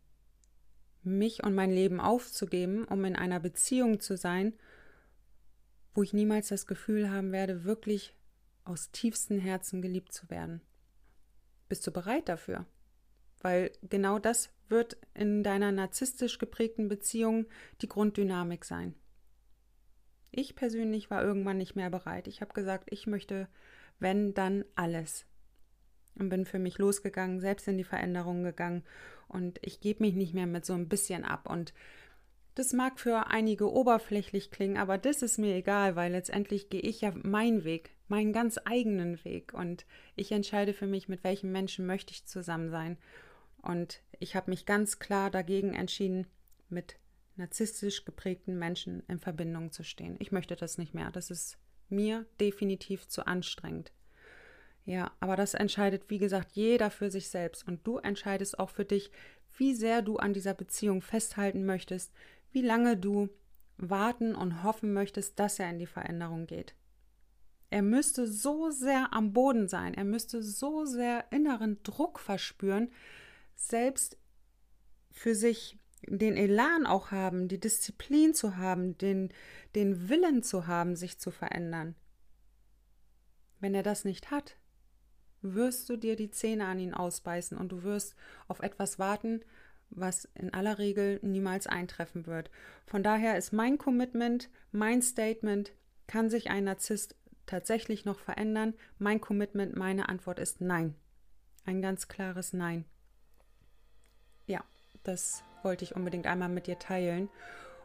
mich 1.02 1.44
und 1.44 1.54
mein 1.54 1.70
Leben 1.70 2.00
aufzugeben, 2.00 2.84
um 2.84 3.04
in 3.04 3.16
einer 3.16 3.40
Beziehung 3.40 4.00
zu 4.00 4.16
sein, 4.16 4.52
wo 5.94 6.02
ich 6.02 6.12
niemals 6.12 6.48
das 6.48 6.66
Gefühl 6.66 7.10
haben 7.10 7.32
werde, 7.32 7.64
wirklich 7.64 8.14
aus 8.64 8.90
tiefstem 8.90 9.38
Herzen 9.38 9.80
geliebt 9.80 10.12
zu 10.12 10.28
werden? 10.28 10.60
Bist 11.68 11.86
du 11.86 11.90
bereit 11.90 12.28
dafür? 12.28 12.66
Weil 13.40 13.72
genau 13.82 14.18
das 14.18 14.50
wird 14.68 14.98
in 15.14 15.42
deiner 15.42 15.72
narzisstisch 15.72 16.38
geprägten 16.38 16.88
Beziehung 16.88 17.46
die 17.80 17.88
Grunddynamik 17.88 18.64
sein. 18.64 18.94
Ich 20.30 20.56
persönlich 20.56 21.10
war 21.10 21.22
irgendwann 21.22 21.58
nicht 21.58 21.76
mehr 21.76 21.90
bereit. 21.90 22.28
Ich 22.28 22.40
habe 22.40 22.52
gesagt, 22.52 22.88
ich 22.90 23.06
möchte, 23.06 23.48
wenn, 23.98 24.34
dann 24.34 24.64
alles. 24.74 25.26
Und 26.18 26.28
bin 26.28 26.46
für 26.46 26.58
mich 26.58 26.78
losgegangen, 26.78 27.40
selbst 27.40 27.68
in 27.68 27.78
die 27.78 27.84
Veränderung 27.84 28.42
gegangen. 28.42 28.84
Und 29.28 29.58
ich 29.62 29.80
gebe 29.80 30.04
mich 30.04 30.14
nicht 30.14 30.34
mehr 30.34 30.46
mit 30.46 30.64
so 30.64 30.72
ein 30.74 30.88
bisschen 30.88 31.24
ab. 31.24 31.48
Und 31.48 31.74
das 32.54 32.72
mag 32.72 32.98
für 32.98 33.26
einige 33.26 33.70
oberflächlich 33.70 34.50
klingen, 34.50 34.78
aber 34.78 34.96
das 34.96 35.20
ist 35.20 35.36
mir 35.38 35.54
egal, 35.54 35.94
weil 35.94 36.12
letztendlich 36.12 36.70
gehe 36.70 36.80
ich 36.80 37.02
ja 37.02 37.12
meinen 37.22 37.64
Weg, 37.64 37.90
meinen 38.08 38.32
ganz 38.32 38.58
eigenen 38.64 39.22
Weg. 39.24 39.52
Und 39.52 39.84
ich 40.14 40.32
entscheide 40.32 40.72
für 40.72 40.86
mich, 40.86 41.06
mit 41.08 41.22
welchen 41.22 41.52
Menschen 41.52 41.84
möchte 41.84 42.12
ich 42.12 42.24
zusammen 42.24 42.70
sein. 42.70 42.96
Und 43.60 44.00
ich 44.18 44.36
habe 44.36 44.50
mich 44.50 44.64
ganz 44.64 44.98
klar 44.98 45.30
dagegen 45.30 45.74
entschieden, 45.74 46.26
mit 46.70 46.96
narzisstisch 47.36 48.04
geprägten 48.04 48.58
Menschen 48.58 49.02
in 49.08 49.18
Verbindung 49.18 49.72
zu 49.72 49.84
stehen. 49.84 50.16
Ich 50.18 50.32
möchte 50.32 50.56
das 50.56 50.78
nicht 50.78 50.94
mehr. 50.94 51.10
Das 51.10 51.30
ist 51.30 51.58
mir 51.88 52.26
definitiv 52.40 53.06
zu 53.08 53.26
anstrengend. 53.26 53.92
Ja, 54.84 55.10
aber 55.20 55.36
das 55.36 55.54
entscheidet, 55.54 56.10
wie 56.10 56.18
gesagt, 56.18 56.52
jeder 56.52 56.90
für 56.90 57.10
sich 57.10 57.28
selbst. 57.28 57.66
Und 57.66 57.86
du 57.86 57.98
entscheidest 57.98 58.58
auch 58.58 58.70
für 58.70 58.84
dich, 58.84 59.10
wie 59.56 59.74
sehr 59.74 60.02
du 60.02 60.16
an 60.16 60.32
dieser 60.32 60.54
Beziehung 60.54 61.02
festhalten 61.02 61.64
möchtest, 61.64 62.12
wie 62.52 62.62
lange 62.62 62.96
du 62.96 63.28
warten 63.78 64.34
und 64.34 64.62
hoffen 64.62 64.92
möchtest, 64.92 65.38
dass 65.38 65.58
er 65.58 65.70
in 65.70 65.78
die 65.78 65.86
Veränderung 65.86 66.46
geht. 66.46 66.74
Er 67.68 67.82
müsste 67.82 68.26
so 68.26 68.70
sehr 68.70 69.12
am 69.12 69.32
Boden 69.32 69.68
sein, 69.68 69.94
er 69.94 70.04
müsste 70.04 70.42
so 70.42 70.84
sehr 70.84 71.24
inneren 71.32 71.82
Druck 71.82 72.20
verspüren, 72.20 72.90
selbst 73.56 74.16
für 75.10 75.34
sich 75.34 75.78
den 76.06 76.36
Elan 76.36 76.86
auch 76.86 77.10
haben, 77.10 77.48
die 77.48 77.60
Disziplin 77.60 78.34
zu 78.34 78.56
haben, 78.56 78.96
den, 78.98 79.30
den 79.74 80.08
Willen 80.08 80.42
zu 80.42 80.66
haben, 80.66 80.96
sich 80.96 81.18
zu 81.18 81.30
verändern. 81.30 81.94
Wenn 83.60 83.74
er 83.74 83.82
das 83.82 84.04
nicht 84.04 84.30
hat, 84.30 84.56
wirst 85.42 85.88
du 85.88 85.96
dir 85.96 86.16
die 86.16 86.30
Zähne 86.30 86.66
an 86.66 86.78
ihn 86.78 86.94
ausbeißen 86.94 87.56
und 87.56 87.70
du 87.70 87.82
wirst 87.82 88.14
auf 88.48 88.60
etwas 88.60 88.98
warten, 88.98 89.40
was 89.90 90.28
in 90.34 90.52
aller 90.52 90.78
Regel 90.78 91.20
niemals 91.22 91.66
eintreffen 91.66 92.26
wird. 92.26 92.50
Von 92.86 93.02
daher 93.02 93.38
ist 93.38 93.52
mein 93.52 93.78
Commitment, 93.78 94.50
mein 94.72 95.02
Statement, 95.02 95.72
kann 96.06 96.30
sich 96.30 96.50
ein 96.50 96.64
Narzisst 96.64 97.16
tatsächlich 97.46 98.04
noch 98.04 98.18
verändern? 98.18 98.74
Mein 98.98 99.20
Commitment, 99.20 99.76
meine 99.76 100.08
Antwort 100.08 100.38
ist 100.38 100.60
nein. 100.60 100.94
Ein 101.64 101.82
ganz 101.82 102.06
klares 102.06 102.52
Nein. 102.52 102.84
Ja, 104.46 104.64
das 105.02 105.42
wollte 105.66 105.84
ich 105.84 105.96
unbedingt 105.96 106.26
einmal 106.26 106.48
mit 106.48 106.68
dir 106.68 106.78
teilen. 106.78 107.28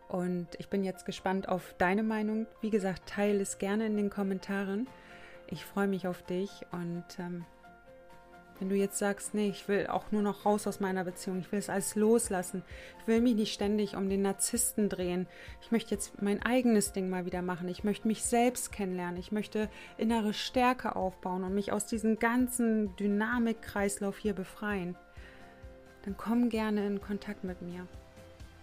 Und 0.08 0.48
ich 0.60 0.70
bin 0.70 0.84
jetzt 0.84 1.06
gespannt 1.06 1.50
auf 1.50 1.74
deine 1.80 2.04
Meinung. 2.04 2.46
Wie 2.62 2.70
gesagt, 2.70 3.10
teile 3.10 3.41
es 3.41 3.58
gerne 3.58 3.88
in 3.88 3.98
den 3.98 4.10
Kommentaren. 4.10 4.88
Ich 5.48 5.65
freue 5.65 5.88
mich 5.88 6.08
auf 6.08 6.22
dich 6.22 6.50
und 6.72 7.04
ähm, 7.17 7.44
wenn 8.60 8.70
du 8.70 8.76
jetzt 8.76 9.00
sagst, 9.00 9.34
nee, 9.34 9.50
ich 9.50 9.67
will 9.67 9.88
auch 9.88 10.12
nur 10.12 10.22
noch 10.22 10.46
raus 10.46 10.67
aus 10.67 10.80
meiner 10.80 11.04
Beziehung, 11.04 11.39
ich 11.39 11.52
will 11.52 11.58
es 11.58 11.70
alles 11.70 11.96
loslassen, 11.96 12.62
ich 13.00 13.08
will 13.08 13.20
mich 13.20 13.34
nicht 13.34 13.54
ständig 13.54 13.96
um 13.96 14.08
den 14.08 14.22
Narzissten 14.22 14.88
drehen, 14.88 15.28
ich 15.62 15.72
möchte 15.72 15.96
jetzt 15.96 16.22
mein 16.22 16.41
eigenes 16.44 16.94
Ding 16.94 17.10
mal 17.10 17.26
wieder 17.26 17.41
machen, 17.41 17.67
ich 17.67 17.84
möchte 17.84 18.08
mich 18.08 18.24
selbst 18.24 18.72
kennenlernen, 18.72 19.20
ich 19.20 19.32
möchte 19.32 19.67
innere 19.98 20.34
Stärke 20.34 20.96
aufbauen 20.96 21.44
und 21.44 21.56
mich 21.56 21.72
aus 21.72 21.88
diesem 21.88 22.20
ganzen 22.20 22.96
Dynamikkreislauf 22.98 24.20
hier 24.20 24.34
befreien 24.34 24.96
dann 26.04 26.18
komm 26.18 26.50
gerne 26.50 26.86
in 26.86 27.02
Kontakt 27.02 27.44
mit 27.44 27.62
mir. 27.62 27.88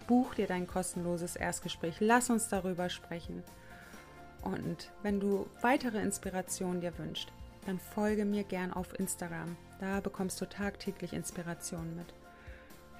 Buch 0.07 0.33
dir 0.33 0.47
dein 0.47 0.67
kostenloses 0.67 1.35
Erstgespräch. 1.35 1.97
Lass 1.99 2.29
uns 2.29 2.47
darüber 2.47 2.89
sprechen. 2.89 3.43
Und 4.41 4.91
wenn 5.03 5.19
du 5.19 5.47
weitere 5.61 6.01
Inspirationen 6.01 6.81
dir 6.81 6.97
wünschst, 6.97 7.31
dann 7.65 7.79
folge 7.79 8.25
mir 8.25 8.43
gern 8.43 8.73
auf 8.73 8.97
Instagram. 8.97 9.55
Da 9.79 9.99
bekommst 9.99 10.39
du 10.41 10.45
tagtäglich 10.47 11.13
Inspirationen 11.13 11.95
mit. 11.95 12.13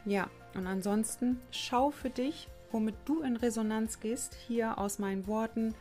Ja, 0.05 0.29
und 0.53 0.67
ansonsten 0.67 1.41
schau 1.51 1.91
für 1.91 2.09
dich, 2.09 2.47
womit 2.71 2.95
du 3.05 3.21
in 3.21 3.35
Resonanz 3.35 3.99
gehst, 3.99 4.35
hier 4.35 4.77
aus 4.77 4.99
meinen 4.99 5.27
Worten. 5.27 5.73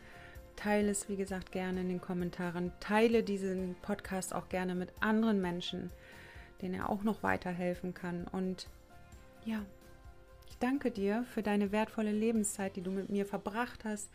Teile 0.57 0.91
es, 0.91 1.09
wie 1.09 1.17
gesagt, 1.17 1.53
gerne 1.53 1.83
in 1.83 1.89
den 1.89 2.01
Kommentaren. 2.01 2.73
Teile 2.81 3.23
diesen 3.23 3.77
Podcast 3.83 4.35
auch 4.35 4.49
gerne 4.49 4.75
mit 4.75 4.91
anderen 5.01 5.41
Menschen, 5.41 5.91
denen 6.63 6.75
er 6.75 6.91
auch 6.91 7.03
noch 7.03 7.23
weiterhelfen 7.23 7.95
kann. 7.95 8.27
Und 8.27 8.69
ja, 9.45 9.65
ich 10.49 10.59
danke 10.59 10.91
dir 10.91 11.25
für 11.33 11.43
deine 11.43 11.73
wertvolle 11.73 12.13
Lebenszeit, 12.13 12.77
die 12.77 12.83
du 12.83 12.91
mit 12.91 13.09
mir 13.09 13.27
verbracht 13.27 13.85
hast. 13.85 14.11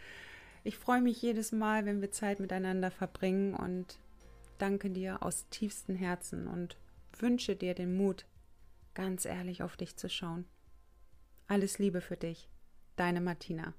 Ich 0.63 0.77
freue 0.77 1.01
mich 1.01 1.21
jedes 1.21 1.51
Mal, 1.51 1.85
wenn 1.85 2.01
wir 2.01 2.11
Zeit 2.11 2.39
miteinander 2.39 2.91
verbringen 2.91 3.53
und 3.53 3.99
danke 4.57 4.89
dir 4.89 5.23
aus 5.23 5.47
tiefstem 5.49 5.95
Herzen 5.95 6.47
und 6.47 6.77
wünsche 7.19 7.55
dir 7.55 7.73
den 7.73 7.95
Mut, 7.95 8.25
ganz 8.93 9.25
ehrlich 9.25 9.63
auf 9.63 9.75
dich 9.75 9.97
zu 9.97 10.09
schauen. 10.09 10.45
Alles 11.47 11.79
Liebe 11.79 12.01
für 12.01 12.17
dich, 12.17 12.47
deine 12.95 13.21
Martina. 13.21 13.73